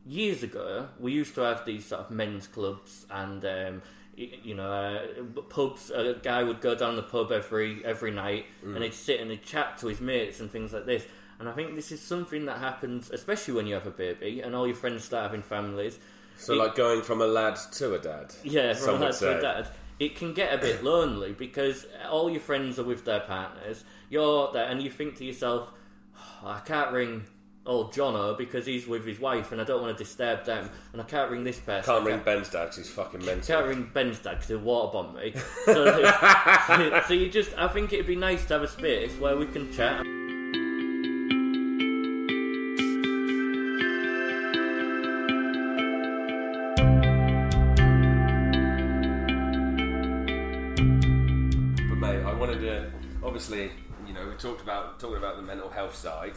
[0.04, 3.82] years ago we used to have these sort of men's clubs and um,
[4.16, 8.82] you know uh, pubs a guy would go down the pub every every night and
[8.82, 11.04] he'd sit and he'd chat to his mates and things like this
[11.40, 14.54] and I think this is something that happens especially when you have a baby and
[14.54, 15.98] all your friends start having families
[16.36, 18.34] So It- like going from a lad to a dad.
[18.44, 19.40] yeah, from would dad to say.
[19.40, 19.68] dad.
[20.00, 23.84] It can get a bit lonely because all your friends are with their partners.
[24.10, 25.68] You're there, and you think to yourself,
[26.16, 27.24] "Oh, "I can't ring
[27.66, 31.00] old Jono because he's with his wife, and I don't want to disturb them, and
[31.00, 31.94] I can't ring this person.
[31.94, 33.56] Can't I ring Ben's dad because he's fucking mental.
[33.56, 35.34] can't ring Ben's dad because he'll waterbomb me.
[35.64, 39.46] So, so you just, I think it'd be nice to have a space where we
[39.46, 39.98] can chat.
[51.88, 52.90] But mate, I wanted to
[53.22, 53.72] obviously,
[54.06, 56.34] you know, we talked about talking about the mental health side,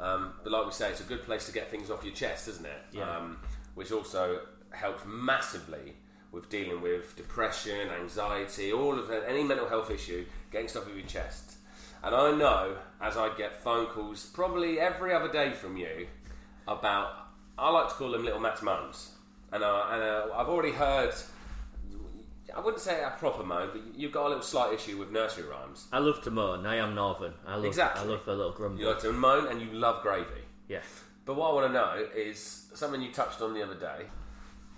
[0.00, 2.48] um, but like we say, it's a good place to get things off your chest,
[2.48, 2.82] isn't it?
[2.92, 3.16] Yeah.
[3.16, 3.38] Um,
[3.74, 4.40] which also
[4.70, 5.94] helps massively
[6.32, 10.94] with dealing with depression, anxiety, all of that, any mental health issue, getting stuff off
[10.94, 11.56] your chest.
[12.02, 16.06] And I know, as I get phone calls probably every other day from you
[16.66, 17.10] about,
[17.58, 19.12] I like to call them little Matt's mums,
[19.52, 21.12] and, uh, and uh, I've already heard.
[22.56, 25.44] I wouldn't say a proper moan, but you've got a little slight issue with nursery
[25.44, 25.86] rhymes.
[25.92, 26.66] I love to moan.
[26.66, 27.34] I am northern.
[27.46, 28.02] I love, Exactly.
[28.02, 28.80] I love a little grumble.
[28.80, 30.42] You like to moan and you love gravy.
[30.68, 30.80] yeah.
[31.26, 34.06] But what I want to know is something you touched on the other day.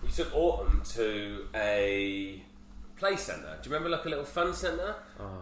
[0.03, 2.43] You took Autumn to a
[2.97, 3.57] play centre.
[3.63, 4.97] Do you remember like a little fun centre?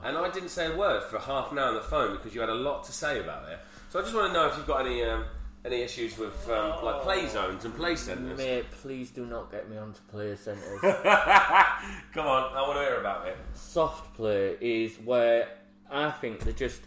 [0.04, 2.40] And I didn't say a word for half an hour on the phone because you
[2.42, 3.58] had a lot to say about it.
[3.88, 5.24] So I just want to know if you've got any um,
[5.64, 8.38] any issues with um, like play zones and play centres.
[8.38, 10.80] Mate, please do not get me onto play centres.
[10.80, 13.36] Come on, I want to hear about it.
[13.54, 15.48] soft play is where
[15.90, 16.80] I think they're just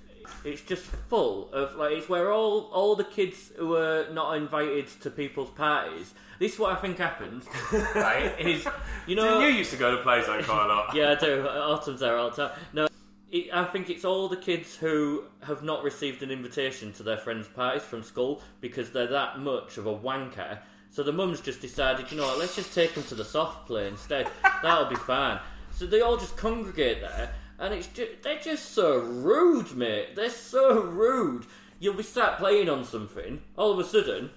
[0.46, 4.88] it's just full of like it's where all all the kids who are not invited
[5.02, 6.14] to people's parties.
[6.40, 7.46] This is what I think happens.
[7.96, 8.34] right?
[8.40, 8.68] Is
[9.06, 10.96] you know you used to go to play zone quite a lot.
[10.96, 11.48] yeah, I do.
[11.48, 12.60] Autumn's there all the time.
[12.74, 12.88] No,
[13.34, 17.18] it, I think it's all the kids who have not received an invitation to their
[17.18, 20.60] friends' parties from school because they're that much of a wanker.
[20.92, 23.66] So the mum's just decided, you know what, let's just take them to the soft
[23.66, 24.30] play instead.
[24.62, 25.40] That'll be fine.
[25.72, 30.16] So they all just congregate there, and it's just, they're just so rude, mate.
[30.16, 31.48] They're so rude.
[31.80, 34.30] You'll be sat playing on something, all of a sudden,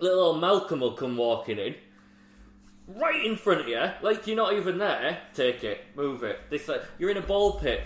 [0.00, 1.74] little old Malcolm will come walking in,
[2.86, 5.18] right in front of you, like you're not even there.
[5.34, 6.38] Take it, move it.
[6.48, 7.82] This like you're in a ball pit,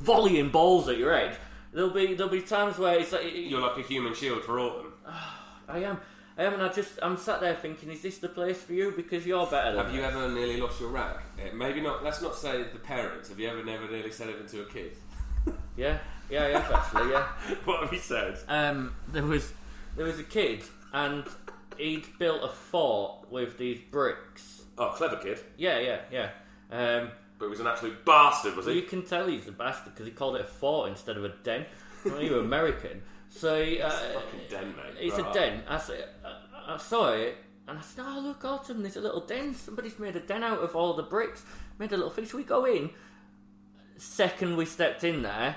[0.00, 1.36] volleying balls at your head.
[1.72, 4.92] There'll be there'll be times where it's like You're like a human shield for Autumn.
[5.68, 5.98] I am,
[6.36, 8.92] I am, and I just I'm sat there thinking, is this the place for you?
[8.94, 9.98] Because you're better than Have me.
[9.98, 11.16] you ever nearly lost your rag?
[11.40, 12.04] Eh, Maybe not.
[12.04, 13.28] Let's not say the parents.
[13.30, 14.96] Have you ever never nearly said it to a kid?
[15.76, 17.26] Yeah, yeah, yeah, actually, yeah.
[17.64, 18.38] what have you said?
[18.46, 19.52] Um, there was
[19.96, 20.62] there was a kid,
[20.92, 21.24] and
[21.78, 25.38] he'd built a fort with these bricks, Oh, clever kid.
[25.56, 26.30] Yeah, yeah, yeah.
[26.70, 27.10] Um,
[27.42, 30.06] But he was an absolute bastard, was well, you can tell he's a bastard because
[30.06, 31.66] he called it a fort instead of a den.
[32.04, 34.94] well, you were American, so uh, fucking den, mate.
[35.00, 35.62] It's Right a den.
[35.66, 37.36] I, said, I, I saw it
[37.66, 39.56] and I said, "Oh look, Autumn, there's a little den.
[39.56, 41.42] Somebody's made a den out of all the bricks.
[41.80, 42.26] Made a little thing.
[42.26, 42.90] Should we go in?"
[43.96, 45.56] Second, we stepped in there.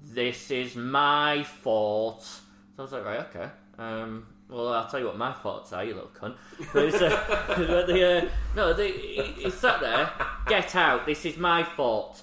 [0.00, 2.22] This is my fort.
[2.22, 2.42] So
[2.78, 3.50] I was like, right, okay.
[3.78, 6.34] Um, well, I'll tell you what my thoughts are, you little cunt.
[6.72, 7.54] But it's, uh,
[7.86, 10.10] the, uh, no, the, he, he sat there.
[10.46, 11.06] Get out.
[11.06, 12.22] This is my fault.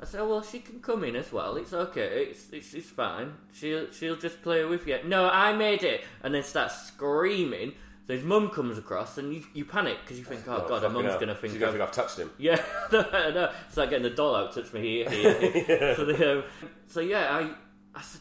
[0.00, 1.56] I said, oh, well, she can come in as well.
[1.56, 2.26] It's okay.
[2.30, 3.32] It's, it's, it's fine.
[3.52, 4.98] She'll, she'll just play with you.
[5.04, 6.04] No, I made it.
[6.22, 7.72] And then starts screaming.
[8.06, 10.88] So his mum comes across and you, you panic because you think, oh, God, her
[10.88, 12.30] mum's going to think She's gonna I've- think I've touched him.
[12.38, 13.50] yeah, no, no.
[13.66, 15.50] It's like getting the doll out, touch me here, here.
[15.50, 15.94] here.
[15.96, 16.44] So, the, um,
[16.86, 17.50] so yeah, I,
[17.98, 18.20] I said,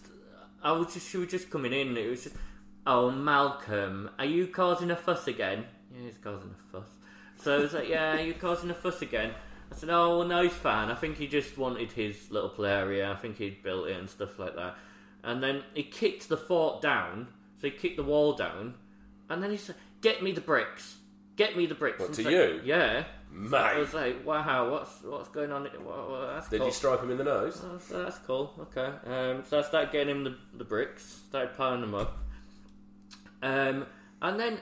[0.64, 1.90] I was just, she was just coming in.
[1.90, 2.36] And it was just,
[2.88, 5.66] oh Malcolm, are you causing a fuss again?
[5.94, 6.88] Yeah, he's causing a fuss.
[7.42, 9.34] So I was like, yeah, are you causing a fuss again?
[9.72, 10.90] I said, oh well, no, he's fine.
[10.90, 13.12] I think he just wanted his little play area.
[13.12, 14.76] I think he'd built it and stuff like that.
[15.24, 17.28] And then he kicked the fort down.
[17.60, 18.76] So he kicked the wall down,
[19.32, 20.98] and then he said, "Get me the bricks.
[21.38, 22.62] Get me the bricks." What, And to so- you?
[22.64, 23.04] Yeah.
[23.32, 23.54] Mate.
[23.58, 25.68] I was like, wow, what's what's going on?
[25.84, 26.68] Well, well, that's Did cool.
[26.68, 27.60] you strike him in the nose?
[27.64, 28.54] Oh, so that's cool.
[28.76, 28.90] Okay.
[29.12, 32.16] Um, so I started getting him the, the bricks, started piling them up.
[33.42, 33.86] Um,
[34.22, 34.60] and then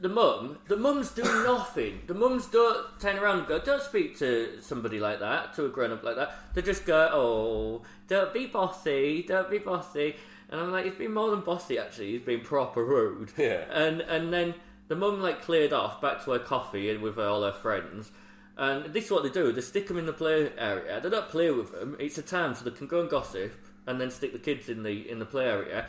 [0.00, 2.02] the mum, the mum's doing nothing.
[2.06, 5.68] The mums don't turn around and go, don't speak to somebody like that, to a
[5.68, 6.34] grown up like that.
[6.54, 10.16] They just go, oh, don't be bossy, don't be bossy.
[10.48, 12.12] And I'm like, he's been more than bossy actually.
[12.12, 13.32] He's been proper rude.
[13.36, 13.64] Yeah.
[13.70, 14.54] And and then
[14.88, 18.10] the mum like cleared off back to her coffee and with all her friends.
[18.56, 21.00] And this is what they do: they stick them in the play area.
[21.00, 21.96] They don't play with them.
[22.00, 23.52] It's a time so they can go and gossip,
[23.86, 25.86] and then stick the kids in the in the play area.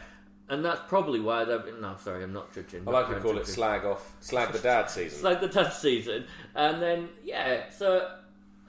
[0.51, 1.63] And that's probably why they're.
[1.79, 2.85] No, sorry, I'm not judging.
[2.85, 5.15] I like to call it slag off, slag the dad season.
[5.15, 6.25] It's like the dad season.
[6.53, 8.17] And then, yeah, so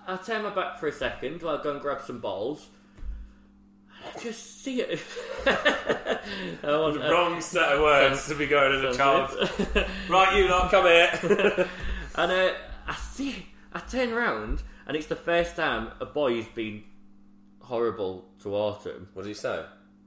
[0.07, 2.68] I turn my back for a second while I go and grab some balls.
[3.91, 5.01] I just see it.
[6.62, 9.30] Want, uh, Wrong set of words to be going as a child.
[10.09, 11.68] right, you lot, come here.
[12.14, 12.53] and uh,
[12.87, 13.47] I see.
[13.72, 16.85] I turn around, and it's the first time a boy has been
[17.61, 19.09] horrible to Autumn.
[19.14, 19.64] what did he say?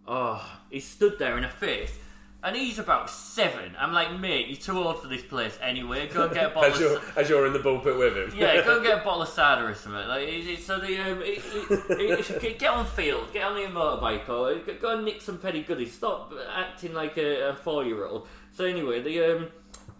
[0.08, 1.98] Oh, he stood there in a face.
[2.44, 3.76] And he's about seven.
[3.80, 6.08] I'm like, mate, you're too old for this place anyway.
[6.08, 8.40] Go and get a bottle As of you're, as you're in the bullpit with him.
[8.40, 10.08] Yeah, go and get a bottle of cider or something.
[10.08, 14.60] Like, it, it, so the um, it, get on field, get on your motorbike, or
[14.60, 15.94] go- go and nick some petty goodies.
[15.94, 18.28] Stop acting like a, a four-year-old.
[18.52, 19.48] So anyway, the um,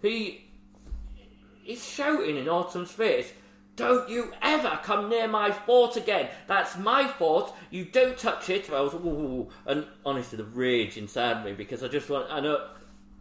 [0.00, 0.44] he
[1.64, 3.32] he's shouting in Autumn's face.
[3.76, 6.28] Don't you ever come near my fort again.
[6.46, 7.52] That's my fort.
[7.70, 8.70] You don't touch it.
[8.70, 12.26] I was, ooh, and honestly, the rage inside me because I just want.
[12.30, 12.68] I know.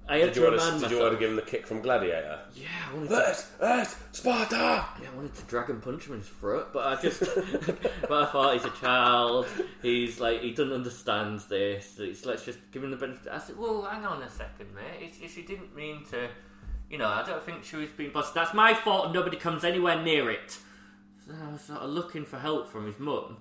[0.08, 1.66] I had Did to you, want to, did you want to give him the kick
[1.66, 2.40] from Gladiator?
[2.54, 4.86] Yeah, I wanted to Yes, yes, Sparta!
[5.02, 7.22] yeah, I wanted to dragon punch him in his throat, but I just,
[8.02, 9.48] but I thought he's a child.
[9.82, 11.96] He's like he doesn't understand this.
[11.98, 13.32] It's, let's just give him the benefit.
[13.32, 15.12] I said, well, hang on a second, mate.
[15.24, 16.30] It's, she didn't mean to,
[16.96, 17.10] you know.
[17.10, 18.34] I don't think she was being bossed.
[18.34, 20.58] That's my fault, nobody comes anywhere near it.
[21.26, 23.38] So I was sort of looking for help from his mum,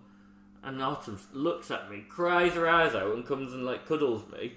[0.64, 4.54] and Autumn looks at me, cries her eyes out, and comes and like cuddles me.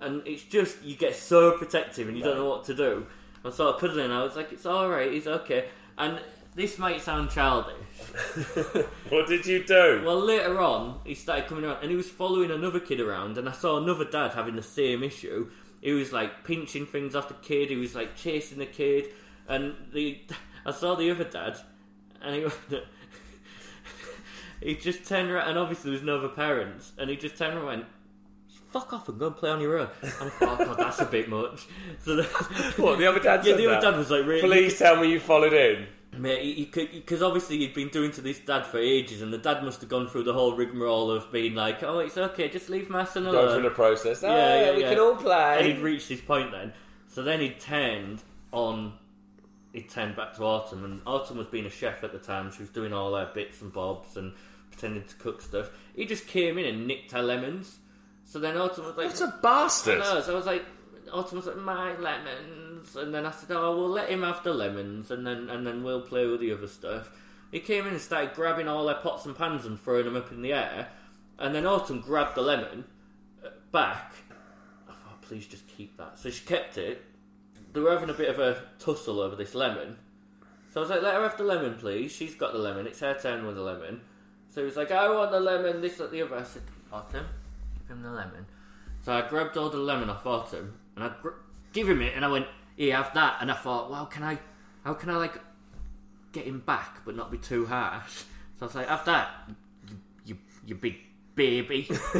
[0.00, 3.06] And it's just you get so protective, and you don't know what to do.
[3.42, 4.10] I sort of cuddling.
[4.10, 5.10] I was like, "It's all right.
[5.10, 6.20] It's okay." And
[6.54, 7.74] this might sound childish.
[9.08, 10.02] What did you do?
[10.04, 13.48] Well, later on, he started coming around, and he was following another kid around, and
[13.48, 15.48] I saw another dad having the same issue.
[15.80, 17.70] He was like pinching things off the kid.
[17.70, 19.06] He was like chasing the kid,
[19.48, 20.20] and the
[20.66, 21.58] I saw the other dad,
[22.22, 22.76] and he
[24.62, 27.54] he just turned around, and obviously there was no other parents, and he just turned
[27.54, 27.84] around and went.
[28.72, 29.88] Fuck off and go and play on your own.
[30.02, 31.66] And I thought, oh god, that's a bit much.
[32.04, 32.24] So the,
[32.76, 33.90] What, the other dad Yeah, the other that?
[33.92, 34.40] dad was like, really.
[34.42, 35.86] Please tell me you followed in.
[36.18, 39.32] Mate, he, he could because obviously he'd been doing to this dad for ages, and
[39.32, 42.48] the dad must have gone through the whole rigmarole of being like, "Oh, it's okay,
[42.48, 44.22] just leave my son alone." Going through the process.
[44.24, 44.90] Oh, Yeah, yeah, ah, we yeah.
[44.90, 45.56] can all play.
[45.58, 46.72] And he'd reached his point then.
[47.08, 48.94] So then he turned on.
[49.72, 52.50] He turned back to Autumn, and Autumn was being a chef at the time.
[52.50, 54.32] She was doing all her bits and bobs and
[54.70, 55.70] pretending to cook stuff.
[55.94, 57.78] He just came in and nicked her lemons.
[58.24, 59.98] So then Autumn was like, What a bastard.
[60.00, 60.64] no, so I was like,
[61.12, 61.92] Autumn was like, my
[62.76, 65.66] lemons, and then I said, oh, we'll let him have the lemons, and then and
[65.66, 67.10] then we'll play with the other stuff.
[67.50, 70.32] He came in and started grabbing all their pots and pans and throwing them up
[70.32, 70.88] in the air,
[71.38, 72.84] and then Autumn grabbed the lemon
[73.44, 74.12] uh, back.
[74.88, 76.18] I thought, please just keep that.
[76.18, 77.04] So she kept it.
[77.72, 79.98] They were having a bit of a tussle over this lemon.
[80.72, 82.12] So I was like, let her have the lemon, please.
[82.12, 82.86] She's got the lemon.
[82.86, 84.00] It's her turn with the lemon.
[84.50, 86.36] So he was like, I want the lemon, this, that, the other.
[86.36, 86.62] I said,
[86.92, 87.26] Autumn,
[87.78, 88.46] give him the lemon.
[89.02, 91.30] So I grabbed all the lemon off Autumn and I gr-
[91.72, 92.46] give him it and I went,
[92.76, 93.38] here, have that.
[93.40, 94.38] And I thought, well, can I?
[94.84, 95.40] how can I like
[96.32, 98.12] get him back but not be too harsh?
[98.58, 99.28] So I was like, have that,
[99.88, 100.96] you, you, you big
[101.34, 101.88] baby.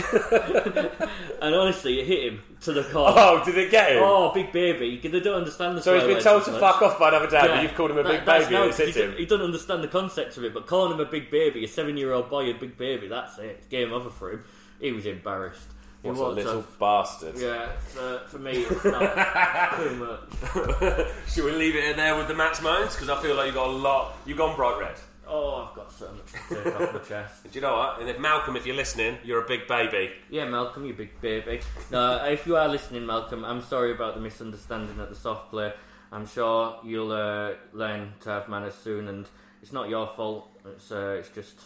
[1.41, 3.13] and honestly, it hit him to the core.
[3.17, 4.03] Oh, did it get him?
[4.03, 4.99] Oh, big baby.
[5.03, 6.61] They don't understand the So he's been told to much.
[6.61, 7.55] fuck off by another dad, Yeah.
[7.57, 9.11] but you've called him a That- big baby no, and it's hit he, him.
[9.11, 11.69] don't- he doesn't understand the concept of it, but calling him a big baby, a
[11.69, 13.57] seven year old boy, a big baby, that's it.
[13.59, 14.45] It's game over for him.
[14.81, 15.69] He was embarrassed.
[16.03, 17.39] He What a little bastard.
[17.39, 21.09] Yeah, so for me, it's not too much.
[21.29, 22.95] Should we leave it in there with the Matt's moans?
[22.95, 24.17] Because I feel like you've got a lot.
[24.25, 24.97] You've gone bright red.
[25.29, 27.43] Oh, I've got so much to take off my chest.
[27.51, 28.01] Do you know what?
[28.01, 30.13] And if Malcolm, if you're listening, you're a big baby.
[30.31, 31.61] Yeah, Malcolm, you big baby.
[31.91, 35.73] No, if you are listening, Malcolm, I'm sorry about the misunderstanding at the soft play.
[36.13, 39.29] I'm sure you'll uh, learn to have manners soon, and
[39.63, 40.49] it's not your fault.
[40.65, 41.57] It's uh, it's just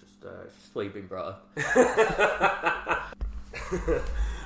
[0.00, 3.14] just uh, it's just the way you've been brought up.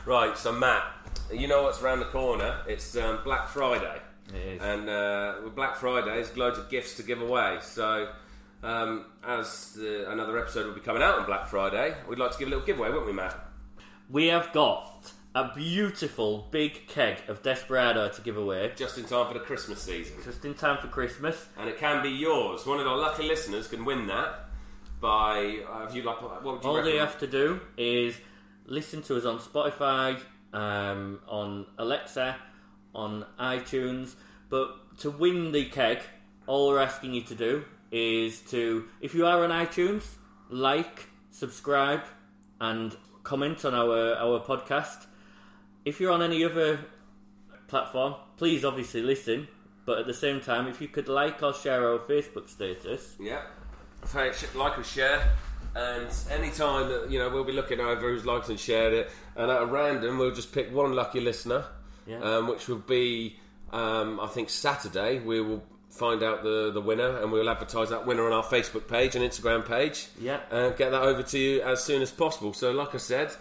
[0.06, 0.84] Right, so Matt,
[1.30, 2.62] you know what's around the corner?
[2.66, 4.00] It's um, Black Friday.
[4.34, 4.62] It is.
[4.62, 7.58] And uh, with Black Friday, there's loads of gifts to give away.
[7.60, 8.08] So,
[8.62, 12.38] um, as the, another episode will be coming out on Black Friday, we'd like to
[12.38, 13.36] give a little giveaway, wouldn't we, Matt?
[14.08, 19.26] We have got a beautiful big keg of Desperado to give away, Just in time
[19.28, 20.16] for the Christmas season.
[20.24, 21.46] just in time for Christmas.
[21.58, 22.64] And it can be yours.
[22.64, 24.46] One of our lucky listeners can win that
[25.02, 25.58] by.
[25.70, 28.16] Uh, if you like, what would you All they have to do is
[28.68, 30.20] listen to us on Spotify,
[30.52, 32.36] um, on Alexa,
[32.94, 34.14] on iTunes.
[34.48, 35.98] But to win the keg,
[36.46, 40.04] all we're asking you to do is to, if you are on iTunes,
[40.50, 42.02] like, subscribe,
[42.60, 45.06] and comment on our our podcast.
[45.84, 46.80] If you're on any other
[47.68, 49.48] platform, please obviously listen.
[49.84, 53.42] But at the same time, if you could like or share our Facebook status, Yeah.
[54.54, 55.32] Like or share.
[55.76, 59.10] And any time that, you know, we'll be looking over who's liked and shared it.
[59.36, 61.64] And at a random, we'll just pick one lucky listener,
[62.06, 62.18] Yeah.
[62.20, 63.38] um, which will be,
[63.72, 65.20] um, I think, Saturday.
[65.20, 68.88] We will find out the, the winner and we'll advertise that winner on our Facebook
[68.88, 70.08] page and Instagram page.
[70.20, 70.40] Yeah.
[70.50, 72.52] And get that over to you as soon as possible.
[72.52, 73.32] So, like I said,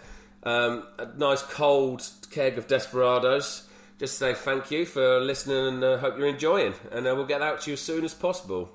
[0.44, 3.64] um, a nice cold keg of Desperados.
[3.98, 6.74] Just say thank you for listening and uh, hope you're enjoying.
[6.92, 8.70] And uh, we'll get that out to you as soon as possible.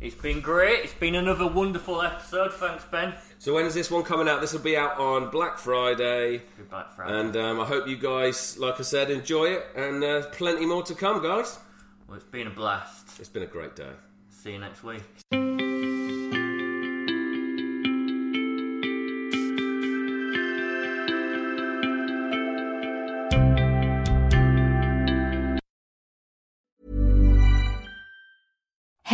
[0.00, 0.84] It's been great.
[0.84, 2.52] It's been another wonderful episode.
[2.54, 3.14] Thanks, Ben.
[3.38, 4.40] So when is this one coming out?
[4.40, 7.18] This will be out on Black Friday, Good Black Friday.
[7.20, 10.82] and um, I hope you guys, like I said, enjoy it, and uh, plenty more
[10.84, 11.58] to come, guys.
[12.06, 13.18] well, it's been a blast.
[13.18, 13.92] It's been a great day.
[14.28, 15.69] See you next week.